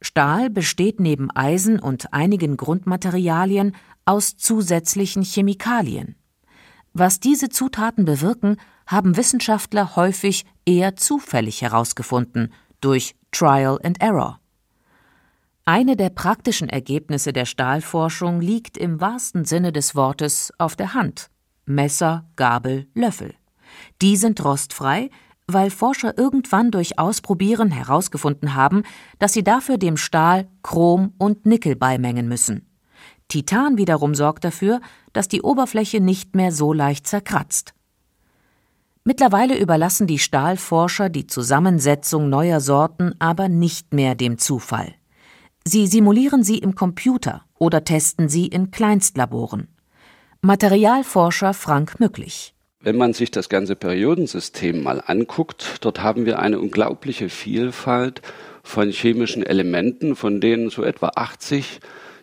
Stahl 0.00 0.50
besteht 0.50 1.00
neben 1.00 1.30
Eisen 1.30 1.80
und 1.80 2.12
einigen 2.12 2.56
Grundmaterialien 2.56 3.74
aus 4.04 4.36
zusätzlichen 4.36 5.22
Chemikalien. 5.22 6.14
Was 6.92 7.20
diese 7.20 7.48
Zutaten 7.48 8.04
bewirken, 8.04 8.56
haben 8.86 9.16
Wissenschaftler 9.16 9.96
häufig 9.96 10.46
eher 10.64 10.96
zufällig 10.96 11.62
herausgefunden 11.62 12.52
durch 12.80 13.14
Trial 13.32 13.78
and 13.82 14.00
Error. 14.00 14.37
Eine 15.70 15.96
der 15.96 16.08
praktischen 16.08 16.70
Ergebnisse 16.70 17.34
der 17.34 17.44
Stahlforschung 17.44 18.40
liegt 18.40 18.78
im 18.78 19.02
wahrsten 19.02 19.44
Sinne 19.44 19.70
des 19.70 19.94
Wortes 19.94 20.50
auf 20.56 20.76
der 20.76 20.94
Hand. 20.94 21.28
Messer, 21.66 22.24
Gabel, 22.36 22.86
Löffel. 22.94 23.34
Die 24.00 24.16
sind 24.16 24.42
rostfrei, 24.42 25.10
weil 25.46 25.68
Forscher 25.68 26.16
irgendwann 26.16 26.70
durch 26.70 26.98
Ausprobieren 26.98 27.70
herausgefunden 27.70 28.54
haben, 28.54 28.82
dass 29.18 29.34
sie 29.34 29.44
dafür 29.44 29.76
dem 29.76 29.98
Stahl 29.98 30.48
Chrom 30.62 31.12
und 31.18 31.44
Nickel 31.44 31.76
beimengen 31.76 32.28
müssen. 32.28 32.66
Titan 33.28 33.76
wiederum 33.76 34.14
sorgt 34.14 34.44
dafür, 34.44 34.80
dass 35.12 35.28
die 35.28 35.42
Oberfläche 35.42 36.00
nicht 36.00 36.34
mehr 36.34 36.50
so 36.50 36.72
leicht 36.72 37.06
zerkratzt. 37.06 37.74
Mittlerweile 39.04 39.58
überlassen 39.58 40.06
die 40.06 40.18
Stahlforscher 40.18 41.10
die 41.10 41.26
Zusammensetzung 41.26 42.30
neuer 42.30 42.60
Sorten 42.60 43.14
aber 43.18 43.50
nicht 43.50 43.92
mehr 43.92 44.14
dem 44.14 44.38
Zufall. 44.38 44.94
Sie 45.70 45.86
simulieren 45.86 46.42
sie 46.42 46.56
im 46.56 46.74
Computer 46.74 47.44
oder 47.58 47.84
testen 47.84 48.30
sie 48.30 48.46
in 48.46 48.70
Kleinstlaboren. 48.70 49.68
Materialforscher 50.40 51.52
Frank 51.52 52.00
Mücklich. 52.00 52.54
Wenn 52.80 52.96
man 52.96 53.12
sich 53.12 53.30
das 53.30 53.50
ganze 53.50 53.76
Periodensystem 53.76 54.82
mal 54.82 55.02
anguckt, 55.06 55.76
dort 55.82 56.02
haben 56.02 56.24
wir 56.24 56.38
eine 56.38 56.58
unglaubliche 56.58 57.28
Vielfalt 57.28 58.22
von 58.62 58.88
chemischen 58.88 59.42
Elementen, 59.42 60.16
von 60.16 60.40
denen 60.40 60.70
so 60.70 60.84
etwa 60.84 61.10
80 61.16 61.80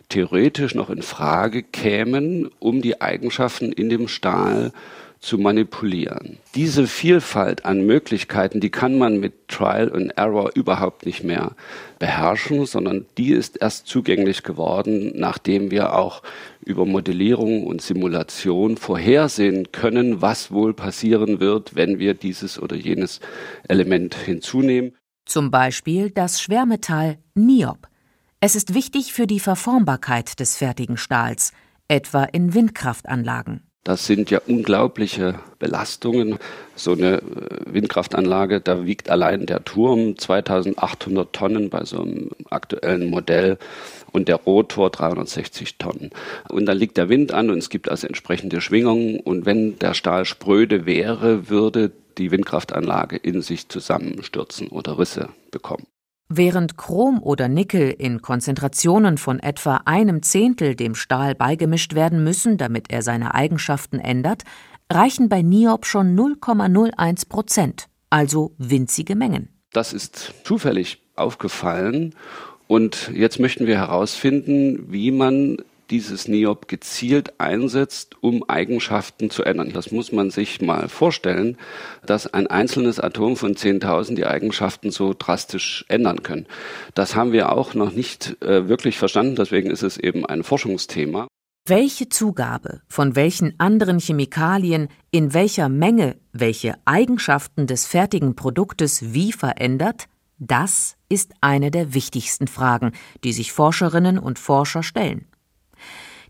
theoretisch 0.08 0.74
noch 0.74 0.90
in 0.90 1.02
Frage 1.02 1.62
kämen, 1.62 2.50
um 2.58 2.82
die 2.82 3.00
Eigenschaften 3.00 3.70
in 3.70 3.88
dem 3.88 4.08
Stahl 4.08 4.72
zu 5.20 5.38
manipulieren. 5.38 6.38
Diese 6.54 6.86
Vielfalt 6.86 7.64
an 7.64 7.84
Möglichkeiten, 7.84 8.60
die 8.60 8.70
kann 8.70 8.98
man 8.98 9.18
mit 9.18 9.48
Trial 9.48 9.92
and 9.92 10.16
Error 10.16 10.50
überhaupt 10.54 11.06
nicht 11.06 11.24
mehr 11.24 11.52
beherrschen, 11.98 12.66
sondern 12.66 13.06
die 13.18 13.30
ist 13.30 13.56
erst 13.60 13.86
zugänglich 13.86 14.42
geworden, 14.42 15.12
nachdem 15.14 15.70
wir 15.70 15.94
auch 15.94 16.22
über 16.64 16.84
Modellierung 16.84 17.64
und 17.66 17.82
Simulation 17.82 18.76
vorhersehen 18.76 19.72
können, 19.72 20.20
was 20.20 20.50
wohl 20.50 20.74
passieren 20.74 21.40
wird, 21.40 21.74
wenn 21.74 21.98
wir 21.98 22.14
dieses 22.14 22.60
oder 22.60 22.76
jenes 22.76 23.20
Element 23.68 24.14
hinzunehmen. 24.14 24.92
Zum 25.24 25.50
Beispiel 25.50 26.10
das 26.10 26.40
Schwermetall 26.40 27.18
Niob. 27.34 27.88
Es 28.40 28.54
ist 28.54 28.74
wichtig 28.74 29.12
für 29.12 29.26
die 29.26 29.40
Verformbarkeit 29.40 30.38
des 30.38 30.56
fertigen 30.56 30.96
Stahls, 30.96 31.52
etwa 31.88 32.24
in 32.24 32.54
Windkraftanlagen. 32.54 33.62
Das 33.86 34.04
sind 34.04 34.32
ja 34.32 34.40
unglaubliche 34.48 35.38
Belastungen. 35.60 36.40
So 36.74 36.90
eine 36.90 37.18
äh, 37.18 37.22
Windkraftanlage, 37.66 38.60
da 38.60 38.84
wiegt 38.84 39.08
allein 39.08 39.46
der 39.46 39.64
Turm 39.64 40.18
2800 40.18 41.32
Tonnen 41.32 41.70
bei 41.70 41.84
so 41.84 42.02
einem 42.02 42.30
aktuellen 42.50 43.08
Modell 43.08 43.58
und 44.10 44.26
der 44.26 44.36
Rotor 44.38 44.90
360 44.90 45.78
Tonnen. 45.78 46.10
Und 46.48 46.66
dann 46.66 46.76
liegt 46.76 46.96
der 46.96 47.08
Wind 47.08 47.30
an 47.30 47.48
und 47.48 47.58
es 47.58 47.70
gibt 47.70 47.88
also 47.88 48.08
entsprechende 48.08 48.60
Schwingungen. 48.60 49.20
Und 49.20 49.46
wenn 49.46 49.78
der 49.78 49.94
Stahl 49.94 50.24
spröde 50.24 50.84
wäre, 50.84 51.48
würde 51.48 51.92
die 52.18 52.32
Windkraftanlage 52.32 53.16
in 53.16 53.40
sich 53.40 53.68
zusammenstürzen 53.68 54.66
oder 54.66 54.98
Risse 54.98 55.28
bekommen. 55.52 55.86
Während 56.28 56.76
Chrom 56.76 57.22
oder 57.22 57.48
Nickel 57.48 57.88
in 57.90 58.20
Konzentrationen 58.20 59.16
von 59.16 59.38
etwa 59.38 59.82
einem 59.84 60.22
Zehntel 60.24 60.74
dem 60.74 60.96
Stahl 60.96 61.36
beigemischt 61.36 61.94
werden 61.94 62.24
müssen, 62.24 62.58
damit 62.58 62.90
er 62.90 63.02
seine 63.02 63.34
Eigenschaften 63.34 64.00
ändert, 64.00 64.42
reichen 64.92 65.28
bei 65.28 65.42
Niob 65.42 65.86
schon 65.86 66.18
0,01 66.18 67.28
Prozent, 67.28 67.86
also 68.10 68.54
winzige 68.58 69.14
Mengen. 69.14 69.50
Das 69.72 69.92
ist 69.92 70.34
zufällig 70.42 71.00
aufgefallen 71.14 72.14
und 72.66 73.12
jetzt 73.14 73.38
möchten 73.38 73.68
wir 73.68 73.76
herausfinden, 73.76 74.92
wie 74.92 75.12
man 75.12 75.58
dieses 75.90 76.28
NIOB 76.28 76.68
gezielt 76.68 77.40
einsetzt, 77.40 78.16
um 78.20 78.48
Eigenschaften 78.48 79.30
zu 79.30 79.44
ändern. 79.44 79.72
Das 79.72 79.90
muss 79.90 80.12
man 80.12 80.30
sich 80.30 80.60
mal 80.60 80.88
vorstellen, 80.88 81.56
dass 82.04 82.32
ein 82.32 82.46
einzelnes 82.46 83.00
Atom 83.00 83.36
von 83.36 83.54
10.000 83.54 84.14
die 84.14 84.26
Eigenschaften 84.26 84.90
so 84.90 85.14
drastisch 85.16 85.84
ändern 85.88 86.22
können. 86.22 86.46
Das 86.94 87.14
haben 87.14 87.32
wir 87.32 87.52
auch 87.52 87.74
noch 87.74 87.92
nicht 87.92 88.42
äh, 88.42 88.68
wirklich 88.68 88.98
verstanden, 88.98 89.36
deswegen 89.36 89.70
ist 89.70 89.82
es 89.82 89.96
eben 89.96 90.26
ein 90.26 90.42
Forschungsthema. 90.42 91.26
Welche 91.68 92.08
Zugabe 92.08 92.82
von 92.86 93.16
welchen 93.16 93.58
anderen 93.58 93.98
Chemikalien 93.98 94.88
in 95.10 95.34
welcher 95.34 95.68
Menge 95.68 96.16
welche 96.32 96.76
Eigenschaften 96.84 97.66
des 97.66 97.86
fertigen 97.86 98.36
Produktes 98.36 99.12
wie 99.14 99.32
verändert, 99.32 100.06
das 100.38 100.96
ist 101.08 101.32
eine 101.40 101.70
der 101.70 101.92
wichtigsten 101.92 102.46
Fragen, 102.46 102.92
die 103.24 103.32
sich 103.32 103.52
Forscherinnen 103.52 104.18
und 104.18 104.38
Forscher 104.38 104.84
stellen. 104.84 105.26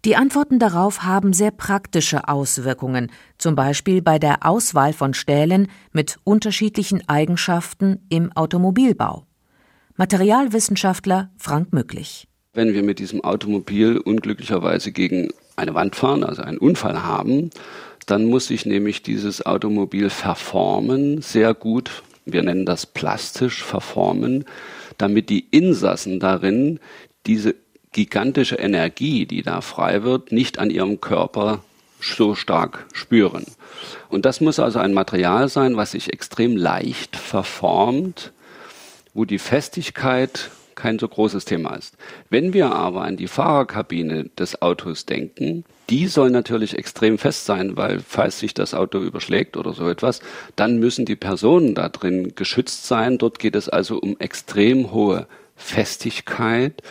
Die 0.06 0.14
Antworten 0.14 0.60
darauf 0.60 1.02
haben 1.02 1.32
sehr 1.32 1.50
praktische 1.50 2.28
Auswirkungen, 2.28 3.10
zum 3.38 3.56
Beispiel 3.56 4.02
bei 4.02 4.20
der 4.20 4.46
Auswahl 4.46 4.92
von 4.92 5.14
Stählen 5.14 5.66
mit 5.90 6.20
unterschiedlichen 6.22 7.08
Eigenschaften 7.08 8.06
im 8.08 8.30
Automobilbau. 8.30 9.26
Materialwissenschaftler 9.96 11.30
Frank 11.36 11.72
Mücklich. 11.72 12.28
Wenn 12.54 12.72
wir 12.72 12.84
mit 12.84 13.00
diesem 13.00 13.24
Automobil 13.24 13.98
unglücklicherweise 13.98 14.92
gegen 14.92 15.30
eine 15.56 15.74
Wand 15.74 15.96
fahren, 15.96 16.22
also 16.22 16.40
einen 16.42 16.58
Unfall 16.58 17.02
haben, 17.02 17.50
dann 18.06 18.26
muss 18.26 18.46
sich 18.46 18.64
nämlich 18.64 19.02
dieses 19.02 19.44
Automobil 19.44 20.08
verformen, 20.08 21.20
sehr 21.20 21.52
gut, 21.52 22.04
wir 22.24 22.44
nennen 22.44 22.64
das 22.64 22.86
plastisch 22.86 23.64
verformen, 23.64 24.44
damit 24.98 25.30
die 25.30 25.48
Insassen 25.50 26.20
darin 26.20 26.78
diese 27.26 27.56
gigantische 27.96 28.56
Energie, 28.56 29.24
die 29.24 29.40
da 29.40 29.62
frei 29.62 30.02
wird, 30.02 30.30
nicht 30.30 30.58
an 30.58 30.68
ihrem 30.68 31.00
Körper 31.00 31.62
so 31.98 32.34
stark 32.34 32.84
spüren. 32.92 33.46
Und 34.10 34.26
das 34.26 34.42
muss 34.42 34.58
also 34.58 34.78
ein 34.80 34.92
Material 34.92 35.48
sein, 35.48 35.78
was 35.78 35.92
sich 35.92 36.12
extrem 36.12 36.58
leicht 36.58 37.16
verformt, 37.16 38.32
wo 39.14 39.24
die 39.24 39.38
Festigkeit 39.38 40.50
kein 40.74 40.98
so 40.98 41.08
großes 41.08 41.46
Thema 41.46 41.74
ist. 41.74 41.96
Wenn 42.28 42.52
wir 42.52 42.70
aber 42.70 43.00
an 43.00 43.16
die 43.16 43.28
Fahrerkabine 43.28 44.24
des 44.38 44.60
Autos 44.60 45.06
denken, 45.06 45.64
die 45.88 46.06
soll 46.06 46.28
natürlich 46.28 46.76
extrem 46.76 47.16
fest 47.16 47.46
sein, 47.46 47.78
weil 47.78 48.00
falls 48.06 48.38
sich 48.38 48.52
das 48.52 48.74
Auto 48.74 48.98
überschlägt 48.98 49.56
oder 49.56 49.72
so 49.72 49.88
etwas, 49.88 50.20
dann 50.54 50.78
müssen 50.78 51.06
die 51.06 51.16
Personen 51.16 51.74
da 51.74 51.88
drin 51.88 52.34
geschützt 52.34 52.86
sein. 52.86 53.16
Dort 53.16 53.38
geht 53.38 53.56
es 53.56 53.70
also 53.70 53.98
um 53.98 54.18
extrem 54.18 54.92
hohe 54.92 55.26
Festigkeit 55.56 56.82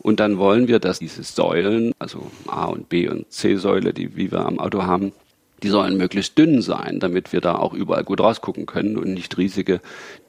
und 0.00 0.20
dann 0.20 0.38
wollen 0.38 0.68
wir, 0.68 0.78
dass 0.78 0.98
diese 1.00 1.22
Säulen, 1.22 1.92
also 1.98 2.30
A 2.46 2.66
und 2.66 2.88
B 2.88 3.08
und 3.08 3.30
C-Säule, 3.30 3.92
die 3.92 4.16
wie 4.16 4.30
wir 4.30 4.46
am 4.46 4.58
Auto 4.58 4.82
haben, 4.82 5.12
die 5.62 5.68
sollen 5.68 5.96
möglichst 5.96 6.38
dünn 6.38 6.62
sein, 6.62 7.00
damit 7.00 7.32
wir 7.32 7.40
da 7.40 7.56
auch 7.56 7.74
überall 7.74 8.04
gut 8.04 8.20
rausgucken 8.20 8.66
können 8.66 8.96
und 8.96 9.12
nicht 9.12 9.36
riesige, 9.38 9.80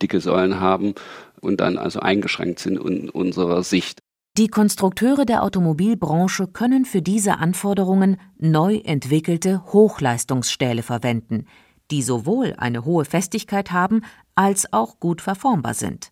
dicke 0.01 0.19
Säulen 0.19 0.59
haben 0.59 0.95
und 1.39 1.59
dann 1.61 1.77
also 1.77 1.99
eingeschränkt 1.99 2.59
sind 2.59 2.79
in 2.79 3.09
unserer 3.09 3.63
Sicht. 3.63 3.99
Die 4.37 4.47
Konstrukteure 4.47 5.25
der 5.25 5.43
Automobilbranche 5.43 6.47
können 6.47 6.85
für 6.85 7.01
diese 7.01 7.37
Anforderungen 7.39 8.17
neu 8.37 8.77
entwickelte 8.77 9.65
Hochleistungsstähle 9.65 10.81
verwenden, 10.81 11.45
die 11.91 12.01
sowohl 12.01 12.53
eine 12.57 12.85
hohe 12.85 13.05
Festigkeit 13.05 13.71
haben 13.71 14.01
als 14.35 14.71
auch 14.71 14.99
gut 14.99 15.21
verformbar 15.21 15.73
sind. 15.73 16.11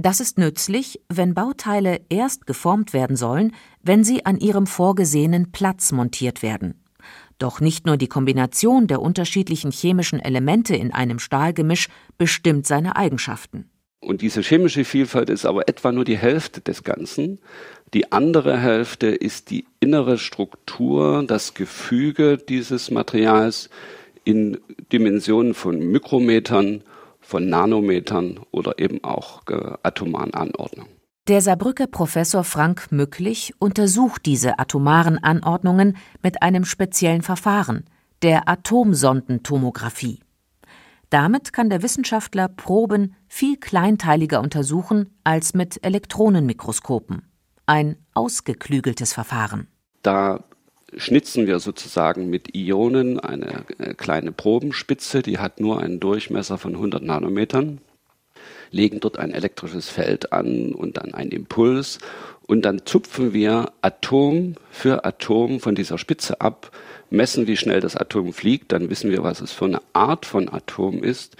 Das 0.00 0.20
ist 0.20 0.38
nützlich, 0.38 1.00
wenn 1.08 1.34
Bauteile 1.34 2.00
erst 2.08 2.46
geformt 2.46 2.92
werden 2.92 3.16
sollen, 3.16 3.52
wenn 3.82 4.04
sie 4.04 4.24
an 4.24 4.38
ihrem 4.38 4.68
vorgesehenen 4.68 5.50
Platz 5.50 5.90
montiert 5.90 6.40
werden. 6.40 6.84
Doch 7.38 7.60
nicht 7.60 7.84
nur 7.84 7.96
die 7.96 8.06
Kombination 8.06 8.86
der 8.86 9.02
unterschiedlichen 9.02 9.72
chemischen 9.72 10.20
Elemente 10.20 10.76
in 10.76 10.92
einem 10.92 11.18
Stahlgemisch 11.18 11.88
bestimmt 12.16 12.64
seine 12.64 12.94
Eigenschaften. 12.94 13.70
Und 13.98 14.22
diese 14.22 14.40
chemische 14.42 14.84
Vielfalt 14.84 15.30
ist 15.30 15.44
aber 15.44 15.68
etwa 15.68 15.90
nur 15.90 16.04
die 16.04 16.16
Hälfte 16.16 16.60
des 16.60 16.84
Ganzen. 16.84 17.40
Die 17.92 18.12
andere 18.12 18.56
Hälfte 18.56 19.08
ist 19.08 19.50
die 19.50 19.66
innere 19.80 20.18
Struktur, 20.18 21.24
das 21.26 21.54
Gefüge 21.54 22.38
dieses 22.38 22.92
Materials 22.92 23.68
in 24.22 24.58
Dimensionen 24.92 25.54
von 25.54 25.80
Mikrometern 25.80 26.84
von 27.28 27.46
Nanometern 27.46 28.40
oder 28.52 28.78
eben 28.78 29.04
auch 29.04 29.42
äh, 29.50 29.74
atomaren 29.82 30.32
Anordnungen. 30.32 30.90
Der 31.28 31.42
Saarbrücker 31.42 31.86
Professor 31.86 32.42
Frank 32.42 32.90
Mücklich 32.90 33.52
untersucht 33.58 34.24
diese 34.24 34.58
atomaren 34.58 35.22
Anordnungen 35.22 35.98
mit 36.22 36.40
einem 36.40 36.64
speziellen 36.64 37.20
Verfahren, 37.20 37.84
der 38.22 38.48
Atomsondentomographie. 38.48 40.20
Damit 41.10 41.52
kann 41.52 41.68
der 41.68 41.82
Wissenschaftler 41.82 42.48
Proben 42.48 43.14
viel 43.26 43.58
kleinteiliger 43.58 44.40
untersuchen 44.40 45.10
als 45.22 45.52
mit 45.52 45.84
Elektronenmikroskopen. 45.84 47.28
Ein 47.66 47.96
ausgeklügeltes 48.14 49.12
Verfahren. 49.12 49.68
Da 50.00 50.44
schnitzen 50.96 51.46
wir 51.46 51.58
sozusagen 51.58 52.30
mit 52.30 52.54
Ionen 52.54 53.20
eine 53.20 53.64
äh, 53.78 53.94
kleine 53.94 54.32
Probenspitze, 54.32 55.22
die 55.22 55.38
hat 55.38 55.60
nur 55.60 55.80
einen 55.80 56.00
Durchmesser 56.00 56.58
von 56.58 56.74
100 56.74 57.02
Nanometern, 57.02 57.78
legen 58.70 59.00
dort 59.00 59.18
ein 59.18 59.32
elektrisches 59.32 59.88
Feld 59.88 60.32
an 60.32 60.72
und 60.72 60.96
dann 60.96 61.14
einen 61.14 61.30
Impuls 61.30 61.98
und 62.46 62.62
dann 62.62 62.86
zupfen 62.86 63.32
wir 63.32 63.72
Atom 63.82 64.54
für 64.70 65.04
Atom 65.04 65.60
von 65.60 65.74
dieser 65.74 65.98
Spitze 65.98 66.40
ab, 66.40 66.70
messen, 67.10 67.46
wie 67.46 67.56
schnell 67.56 67.80
das 67.80 67.96
Atom 67.96 68.32
fliegt, 68.32 68.72
dann 68.72 68.90
wissen 68.90 69.10
wir, 69.10 69.22
was 69.22 69.40
es 69.40 69.52
für 69.52 69.66
eine 69.66 69.82
Art 69.92 70.26
von 70.26 70.48
Atom 70.48 71.02
ist 71.02 71.36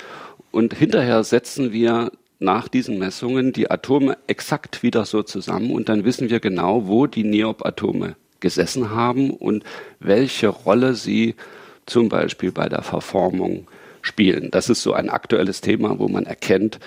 und 0.51 0.75
hinterher 0.75 1.25
setzen 1.25 1.73
wir 1.73 2.13
nach 2.39 2.69
diesen 2.69 2.99
Messungen 2.99 3.53
die 3.53 3.71
Atome 3.71 4.17
exakt 4.27 4.83
wieder 4.83 5.05
so 5.05 5.23
zusammen 5.23 5.73
und 5.73 5.89
dann 5.89 6.05
wissen 6.05 6.31
wir 6.31 6.41
genau, 6.41 6.87
wo 6.87 7.07
die 7.07 7.25
Neop-Atome 7.25 8.15
gesessen 8.41 8.91
haben 8.91 9.31
und 9.31 9.65
welche 10.01 10.49
Rolle 10.49 10.95
sie 10.95 11.35
zum 11.87 12.09
Beispiel 12.09 12.53
bei 12.53 12.69
der 12.69 12.83
Verformung 12.83 13.67
spielen. 14.03 14.51
Das 14.51 14.69
ist 14.69 14.83
so 14.83 14.93
ein 14.93 15.11
aktuelles 15.11 15.61
Thema, 15.61 15.99
wo 15.99 16.09
man 16.09 16.27
erkennt, 16.27 16.79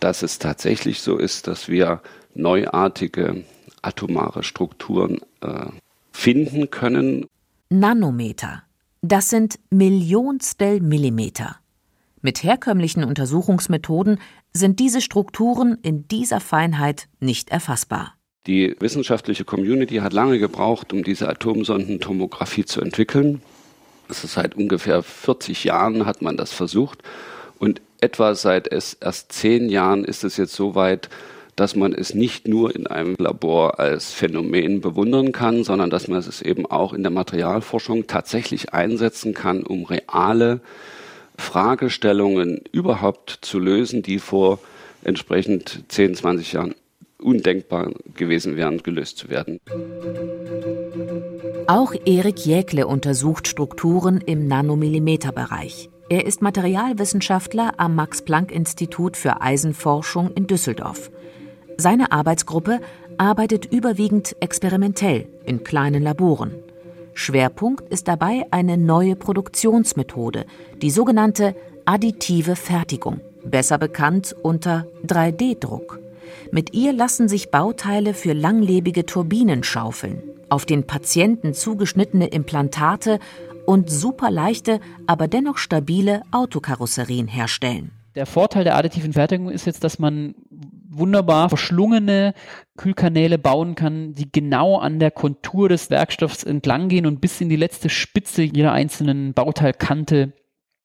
dass 0.00 0.22
es 0.22 0.38
tatsächlich 0.38 1.00
so 1.00 1.16
ist, 1.16 1.46
dass 1.46 1.68
wir 1.68 2.00
neuartige 2.34 3.44
atomare 3.82 4.42
Strukturen 4.42 5.20
äh, 5.40 5.66
finden 6.12 6.70
können. 6.70 7.26
Nanometer. 7.68 8.62
Das 9.02 9.30
sind 9.30 9.58
Millionstel 9.70 10.80
Millimeter. 10.80 11.56
Mit 12.20 12.42
herkömmlichen 12.42 13.04
Untersuchungsmethoden 13.04 14.18
sind 14.52 14.80
diese 14.80 15.00
Strukturen 15.00 15.78
in 15.82 16.08
dieser 16.08 16.40
Feinheit 16.40 17.08
nicht 17.20 17.50
erfassbar. 17.50 18.15
Die 18.46 18.76
wissenschaftliche 18.78 19.44
Community 19.44 19.96
hat 19.96 20.12
lange 20.12 20.38
gebraucht, 20.38 20.92
um 20.92 21.02
diese 21.02 21.28
Atomsondentomographie 21.28 22.64
zu 22.64 22.80
entwickeln. 22.80 23.42
Das 24.06 24.22
ist 24.22 24.34
seit 24.34 24.54
ungefähr 24.54 25.02
40 25.02 25.64
Jahren 25.64 26.06
hat 26.06 26.22
man 26.22 26.36
das 26.36 26.52
versucht 26.52 27.02
und 27.58 27.80
etwa 28.00 28.34
seit 28.34 28.70
es 28.70 28.94
erst 28.94 29.32
zehn 29.32 29.68
Jahren 29.68 30.04
ist 30.04 30.22
es 30.22 30.36
jetzt 30.36 30.54
so 30.54 30.74
weit, 30.74 31.08
dass 31.56 31.74
man 31.74 31.92
es 31.94 32.14
nicht 32.14 32.46
nur 32.46 32.76
in 32.76 32.86
einem 32.86 33.16
Labor 33.18 33.80
als 33.80 34.12
Phänomen 34.12 34.80
bewundern 34.80 35.32
kann, 35.32 35.64
sondern 35.64 35.90
dass 35.90 36.06
man 36.06 36.18
es 36.18 36.42
eben 36.42 36.66
auch 36.66 36.92
in 36.92 37.02
der 37.02 37.10
Materialforschung 37.10 38.06
tatsächlich 38.06 38.74
einsetzen 38.74 39.32
kann, 39.32 39.62
um 39.62 39.84
reale 39.84 40.60
Fragestellungen 41.38 42.60
überhaupt 42.72 43.38
zu 43.40 43.58
lösen, 43.58 44.02
die 44.02 44.18
vor 44.18 44.60
entsprechend 45.02 45.84
10, 45.88 46.14
20 46.14 46.52
Jahren 46.52 46.74
undenkbar 47.18 47.90
gewesen 48.14 48.56
wären, 48.56 48.82
gelöst 48.82 49.18
zu 49.18 49.28
werden. 49.28 49.60
Auch 51.66 51.94
Erik 52.04 52.46
Jäkle 52.46 52.86
untersucht 52.86 53.48
Strukturen 53.48 54.20
im 54.20 54.46
Nanomillimeterbereich. 54.46 55.90
Er 56.08 56.24
ist 56.24 56.40
Materialwissenschaftler 56.40 57.74
am 57.78 57.96
Max-Planck-Institut 57.96 59.16
für 59.16 59.40
Eisenforschung 59.40 60.30
in 60.32 60.46
Düsseldorf. 60.46 61.10
Seine 61.76 62.12
Arbeitsgruppe 62.12 62.80
arbeitet 63.18 63.66
überwiegend 63.72 64.36
experimentell 64.40 65.26
in 65.44 65.64
kleinen 65.64 66.02
Laboren. 66.02 66.54
Schwerpunkt 67.14 67.88
ist 67.90 68.08
dabei 68.08 68.44
eine 68.50 68.76
neue 68.76 69.16
Produktionsmethode, 69.16 70.44
die 70.80 70.90
sogenannte 70.90 71.56
additive 71.86 72.56
Fertigung, 72.56 73.20
besser 73.44 73.78
bekannt 73.78 74.36
unter 74.42 74.86
3D-Druck. 75.06 75.98
Mit 76.50 76.74
ihr 76.74 76.92
lassen 76.92 77.28
sich 77.28 77.50
Bauteile 77.50 78.14
für 78.14 78.32
langlebige 78.32 79.06
Turbinen 79.06 79.62
schaufeln, 79.62 80.22
auf 80.48 80.66
den 80.66 80.86
Patienten 80.86 81.54
zugeschnittene 81.54 82.26
Implantate 82.28 83.18
und 83.66 83.90
superleichte, 83.90 84.80
aber 85.06 85.28
dennoch 85.28 85.58
stabile 85.58 86.22
Autokarosserien 86.30 87.28
herstellen. 87.28 87.90
Der 88.14 88.26
Vorteil 88.26 88.64
der 88.64 88.76
additiven 88.76 89.12
Fertigung 89.12 89.50
ist 89.50 89.66
jetzt, 89.66 89.84
dass 89.84 89.98
man 89.98 90.34
wunderbar 90.88 91.48
verschlungene 91.50 92.32
Kühlkanäle 92.76 93.38
bauen 93.38 93.74
kann, 93.74 94.14
die 94.14 94.30
genau 94.32 94.78
an 94.78 94.98
der 94.98 95.10
Kontur 95.10 95.68
des 95.68 95.90
Werkstoffs 95.90 96.42
entlang 96.42 96.88
gehen 96.88 97.06
und 97.06 97.20
bis 97.20 97.40
in 97.40 97.48
die 97.48 97.56
letzte 97.56 97.90
Spitze 97.90 98.42
jeder 98.42 98.72
einzelnen 98.72 99.34
Bauteilkante 99.34 100.32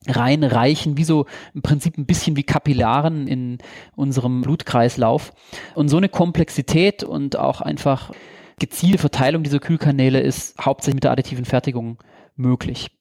reinreichen, 0.07 0.97
wie 0.97 1.03
so 1.03 1.25
im 1.53 1.61
Prinzip 1.61 1.97
ein 1.97 2.05
bisschen 2.05 2.35
wie 2.35 2.43
Kapillaren 2.43 3.27
in 3.27 3.59
unserem 3.95 4.41
Blutkreislauf. 4.41 5.33
Und 5.75 5.89
so 5.89 5.97
eine 5.97 6.09
Komplexität 6.09 7.03
und 7.03 7.37
auch 7.37 7.61
einfach 7.61 8.11
gezielte 8.59 8.97
Verteilung 8.97 9.43
dieser 9.43 9.59
Kühlkanäle 9.59 10.19
ist 10.19 10.57
hauptsächlich 10.59 10.95
mit 10.95 11.03
der 11.03 11.11
additiven 11.11 11.45
Fertigung 11.45 11.97
möglich. 12.35 12.91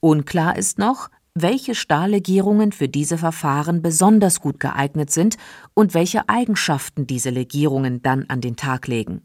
Unklar 0.00 0.56
ist 0.56 0.78
noch, 0.78 1.08
welche 1.34 1.74
Stahllegierungen 1.74 2.72
für 2.72 2.88
diese 2.88 3.18
Verfahren 3.18 3.82
besonders 3.82 4.40
gut 4.40 4.60
geeignet 4.60 5.10
sind 5.10 5.36
und 5.74 5.94
welche 5.94 6.28
Eigenschaften 6.28 7.06
diese 7.06 7.30
Legierungen 7.30 8.02
dann 8.02 8.26
an 8.28 8.40
den 8.40 8.56
Tag 8.56 8.86
legen. 8.86 9.22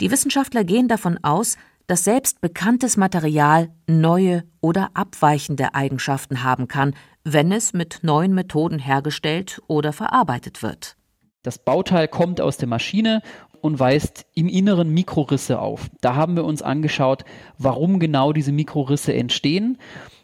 Die 0.00 0.10
Wissenschaftler 0.10 0.64
gehen 0.64 0.88
davon 0.88 1.18
aus, 1.22 1.56
dass 1.86 2.04
selbst 2.04 2.40
bekanntes 2.40 2.96
Material 2.96 3.70
neue 3.86 4.44
oder 4.60 4.90
abweichende 4.94 5.74
Eigenschaften 5.74 6.42
haben 6.42 6.68
kann, 6.68 6.94
wenn 7.24 7.52
es 7.52 7.72
mit 7.72 8.00
neuen 8.02 8.34
Methoden 8.34 8.78
hergestellt 8.78 9.60
oder 9.66 9.92
verarbeitet 9.92 10.62
wird. 10.62 10.96
Das 11.42 11.58
Bauteil 11.58 12.08
kommt 12.08 12.40
aus 12.40 12.56
der 12.56 12.68
Maschine 12.68 13.22
und 13.60 13.78
weist 13.78 14.26
im 14.34 14.48
Inneren 14.48 14.90
Mikrorisse 14.90 15.60
auf. 15.60 15.88
Da 16.00 16.14
haben 16.14 16.36
wir 16.36 16.44
uns 16.44 16.62
angeschaut, 16.62 17.24
warum 17.58 18.00
genau 18.00 18.32
diese 18.32 18.52
Mikrorisse 18.52 19.14
entstehen, 19.14 19.78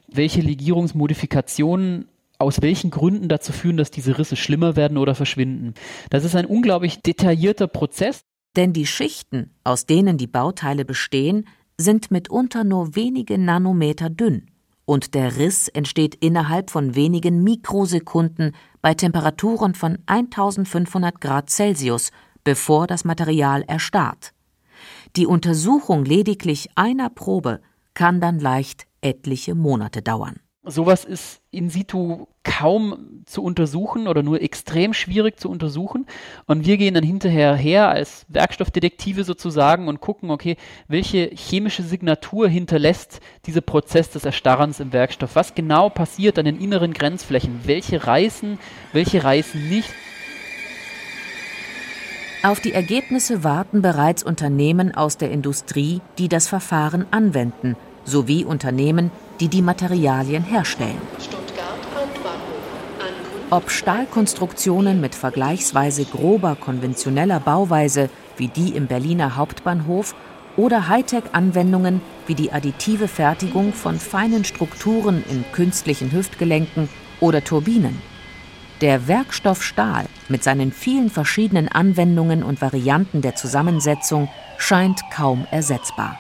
welche 0.09 0.40
Legierungsmodifikationen 0.40 2.09
aus 2.38 2.61
welchen 2.61 2.90
Gründen 2.90 3.29
dazu 3.29 3.53
führen, 3.53 3.77
dass 3.77 3.90
diese 3.90 4.18
Risse 4.18 4.37
schlimmer 4.37 4.75
werden 4.75 4.98
oder 4.98 5.14
verschwinden. 5.14 5.75
Das 6.11 6.25
ist 6.25 6.35
ein 6.35 6.46
unglaublich 6.46 7.01
detaillierter 7.01 7.68
Prozess. 7.68 8.25
Denn 8.56 8.72
die 8.72 8.86
Schichten, 8.86 9.50
aus 9.64 9.86
denen 9.86 10.18
die 10.18 10.26
Bauteile 10.26 10.84
bestehen, 10.84 11.46
sind 11.78 12.10
mitunter 12.10 12.64
nur 12.64 12.94
wenige 12.94 13.38
Nanometer 13.38 14.10
dünn 14.10 14.46
und 14.84 15.14
der 15.14 15.36
Riss 15.38 15.68
entsteht 15.68 16.16
innerhalb 16.16 16.70
von 16.70 16.94
wenigen 16.94 17.42
Mikrosekunden 17.42 18.54
bei 18.80 18.94
Temperaturen 18.94 19.74
von 19.74 19.98
1500 20.06 21.20
Grad 21.20 21.50
Celsius, 21.50 22.10
bevor 22.44 22.86
das 22.86 23.04
Material 23.04 23.62
erstarrt. 23.66 24.34
Die 25.16 25.26
Untersuchung 25.26 26.04
lediglich 26.04 26.68
einer 26.74 27.08
Probe 27.08 27.60
kann 27.94 28.20
dann 28.20 28.38
leicht 28.38 28.86
etliche 29.00 29.54
Monate 29.54 30.02
dauern. 30.02 30.41
Sowas 30.64 31.05
ist 31.05 31.40
in 31.51 31.70
situ 31.70 32.29
kaum 32.44 33.25
zu 33.27 33.42
untersuchen 33.42 34.07
oder 34.07 34.22
nur 34.22 34.40
extrem 34.40 34.94
schwierig 34.94 35.40
zu 35.40 35.51
untersuchen. 35.51 36.07
Und 36.46 36.64
wir 36.64 36.77
gehen 36.77 36.94
dann 36.94 37.03
hinterher 37.03 37.57
her 37.57 37.88
als 37.88 38.25
Werkstoffdetektive 38.29 39.25
sozusagen 39.25 39.88
und 39.88 40.01
gucken, 40.01 40.31
okay, 40.31 40.57
welche 40.87 41.31
chemische 41.35 41.83
Signatur 41.83 42.48
hinterlässt 42.48 43.20
dieser 43.46 43.61
Prozess 43.61 44.11
des 44.11 44.25
Erstarrens 44.25 44.79
im 44.79 44.92
Werkstoff? 44.92 45.35
Was 45.35 45.57
genau 45.57 45.88
passiert 45.88 46.38
an 46.38 46.44
den 46.44 46.61
inneren 46.61 46.92
Grenzflächen? 46.92 47.62
Welche 47.64 48.07
reißen, 48.07 48.61
welche 48.92 49.25
reißen 49.25 49.68
nicht? 49.68 49.90
Auf 52.44 52.61
die 52.61 52.72
Ergebnisse 52.72 53.42
warten 53.42 53.83
bereits 53.83 54.22
Unternehmen 54.22 54.94
aus 54.94 55.16
der 55.16 55.33
Industrie, 55.33 56.01
die 56.18 56.29
das 56.29 56.46
Verfahren 56.46 57.07
anwenden, 57.11 57.77
sowie 58.04 58.44
Unternehmen, 58.44 59.10
die 59.40 59.48
die 59.48 59.62
Materialien 59.62 60.42
herstellen. 60.42 61.00
Ob 63.50 63.70
Stahlkonstruktionen 63.70 65.00
mit 65.00 65.14
vergleichsweise 65.14 66.04
grober 66.04 66.56
konventioneller 66.58 67.38
Bauweise 67.38 68.08
wie 68.36 68.48
die 68.48 68.70
im 68.70 68.86
Berliner 68.86 69.36
Hauptbahnhof 69.36 70.14
oder 70.56 70.88
Hightech-Anwendungen 70.88 72.00
wie 72.26 72.34
die 72.34 72.52
additive 72.52 73.08
Fertigung 73.08 73.72
von 73.72 73.98
feinen 73.98 74.44
Strukturen 74.44 75.22
in 75.30 75.44
künstlichen 75.52 76.12
Hüftgelenken 76.12 76.88
oder 77.20 77.44
Turbinen. 77.44 78.00
Der 78.80 79.06
Werkstoff 79.06 79.62
Stahl 79.62 80.06
mit 80.28 80.42
seinen 80.42 80.72
vielen 80.72 81.10
verschiedenen 81.10 81.68
Anwendungen 81.68 82.42
und 82.42 82.60
Varianten 82.60 83.22
der 83.22 83.36
Zusammensetzung 83.36 84.28
scheint 84.58 85.00
kaum 85.10 85.46
ersetzbar. 85.50 86.18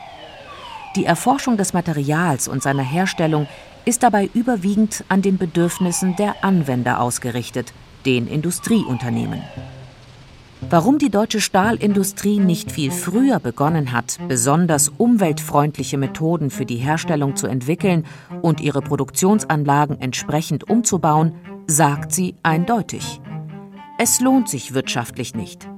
Die 0.94 1.06
Erforschung 1.06 1.56
des 1.56 1.72
Materials 1.72 2.48
und 2.48 2.62
seiner 2.62 2.82
Herstellung 2.82 3.46
ist 3.86 4.02
dabei 4.02 4.28
überwiegend 4.34 5.04
an 5.08 5.22
den 5.22 5.38
Bedürfnissen 5.38 6.16
der 6.16 6.44
Anwender 6.44 7.00
ausgerichtet, 7.00 7.72
den 8.04 8.28
Industrieunternehmen. 8.28 9.42
Warum 10.68 10.98
die 10.98 11.10
deutsche 11.10 11.40
Stahlindustrie 11.40 12.38
nicht 12.38 12.70
viel 12.70 12.90
früher 12.90 13.40
begonnen 13.40 13.92
hat, 13.92 14.18
besonders 14.28 14.90
umweltfreundliche 14.90 15.98
Methoden 15.98 16.50
für 16.50 16.66
die 16.66 16.76
Herstellung 16.76 17.36
zu 17.36 17.46
entwickeln 17.46 18.04
und 18.42 18.60
ihre 18.60 18.82
Produktionsanlagen 18.82 20.00
entsprechend 20.00 20.68
umzubauen, 20.70 21.34
sagt 21.66 22.12
sie 22.12 22.36
eindeutig. 22.42 23.20
Es 23.98 24.20
lohnt 24.20 24.48
sich 24.48 24.74
wirtschaftlich 24.74 25.34
nicht. 25.34 25.68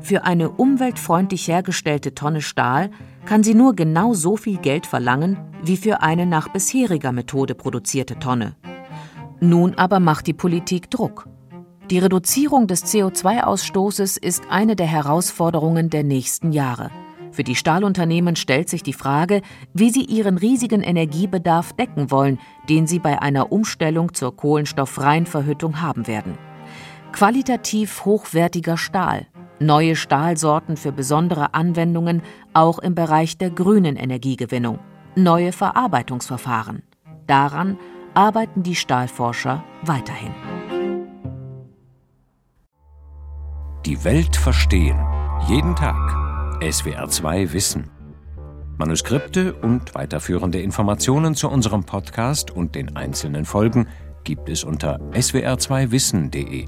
Für 0.00 0.24
eine 0.24 0.50
umweltfreundlich 0.50 1.48
hergestellte 1.48 2.14
Tonne 2.14 2.40
Stahl 2.40 2.90
kann 3.28 3.42
sie 3.42 3.54
nur 3.54 3.76
genau 3.76 4.14
so 4.14 4.38
viel 4.38 4.56
Geld 4.56 4.86
verlangen 4.86 5.36
wie 5.62 5.76
für 5.76 6.00
eine 6.00 6.24
nach 6.24 6.48
bisheriger 6.48 7.12
Methode 7.12 7.54
produzierte 7.54 8.18
Tonne. 8.18 8.56
Nun 9.38 9.74
aber 9.74 10.00
macht 10.00 10.26
die 10.28 10.32
Politik 10.32 10.90
Druck. 10.90 11.28
Die 11.90 11.98
Reduzierung 11.98 12.68
des 12.68 12.86
CO2-Ausstoßes 12.86 14.16
ist 14.16 14.44
eine 14.48 14.76
der 14.76 14.86
Herausforderungen 14.86 15.90
der 15.90 16.04
nächsten 16.04 16.52
Jahre. 16.52 16.90
Für 17.30 17.44
die 17.44 17.54
Stahlunternehmen 17.54 18.34
stellt 18.34 18.70
sich 18.70 18.82
die 18.82 18.94
Frage, 18.94 19.42
wie 19.74 19.90
sie 19.90 20.04
ihren 20.06 20.38
riesigen 20.38 20.80
Energiebedarf 20.80 21.74
decken 21.74 22.10
wollen, 22.10 22.38
den 22.70 22.86
sie 22.86 22.98
bei 22.98 23.20
einer 23.20 23.52
Umstellung 23.52 24.14
zur 24.14 24.34
kohlenstofffreien 24.34 25.26
Verhüttung 25.26 25.82
haben 25.82 26.06
werden. 26.06 26.38
Qualitativ 27.12 28.06
hochwertiger 28.06 28.78
Stahl, 28.78 29.26
neue 29.60 29.96
Stahlsorten 29.96 30.76
für 30.76 30.92
besondere 30.92 31.54
Anwendungen 31.54 32.22
auch 32.54 32.78
im 32.78 32.94
Bereich 32.94 33.38
der 33.38 33.50
grünen 33.50 33.96
Energiegewinnung, 33.96 34.78
neue 35.16 35.52
Verarbeitungsverfahren. 35.52 36.82
Daran 37.26 37.78
arbeiten 38.14 38.62
die 38.62 38.74
Stahlforscher 38.74 39.62
weiterhin. 39.82 40.34
Die 43.86 44.04
Welt 44.04 44.36
verstehen. 44.36 44.98
Jeden 45.46 45.74
Tag. 45.76 45.96
SWR2 46.60 47.52
Wissen. 47.52 47.90
Manuskripte 48.76 49.54
und 49.54 49.94
weiterführende 49.94 50.60
Informationen 50.60 51.34
zu 51.34 51.48
unserem 51.48 51.84
Podcast 51.84 52.50
und 52.50 52.74
den 52.74 52.96
einzelnen 52.96 53.44
Folgen 53.44 53.88
gibt 54.24 54.48
es 54.48 54.62
unter 54.62 55.00
swr2wissen.de. 55.12 56.66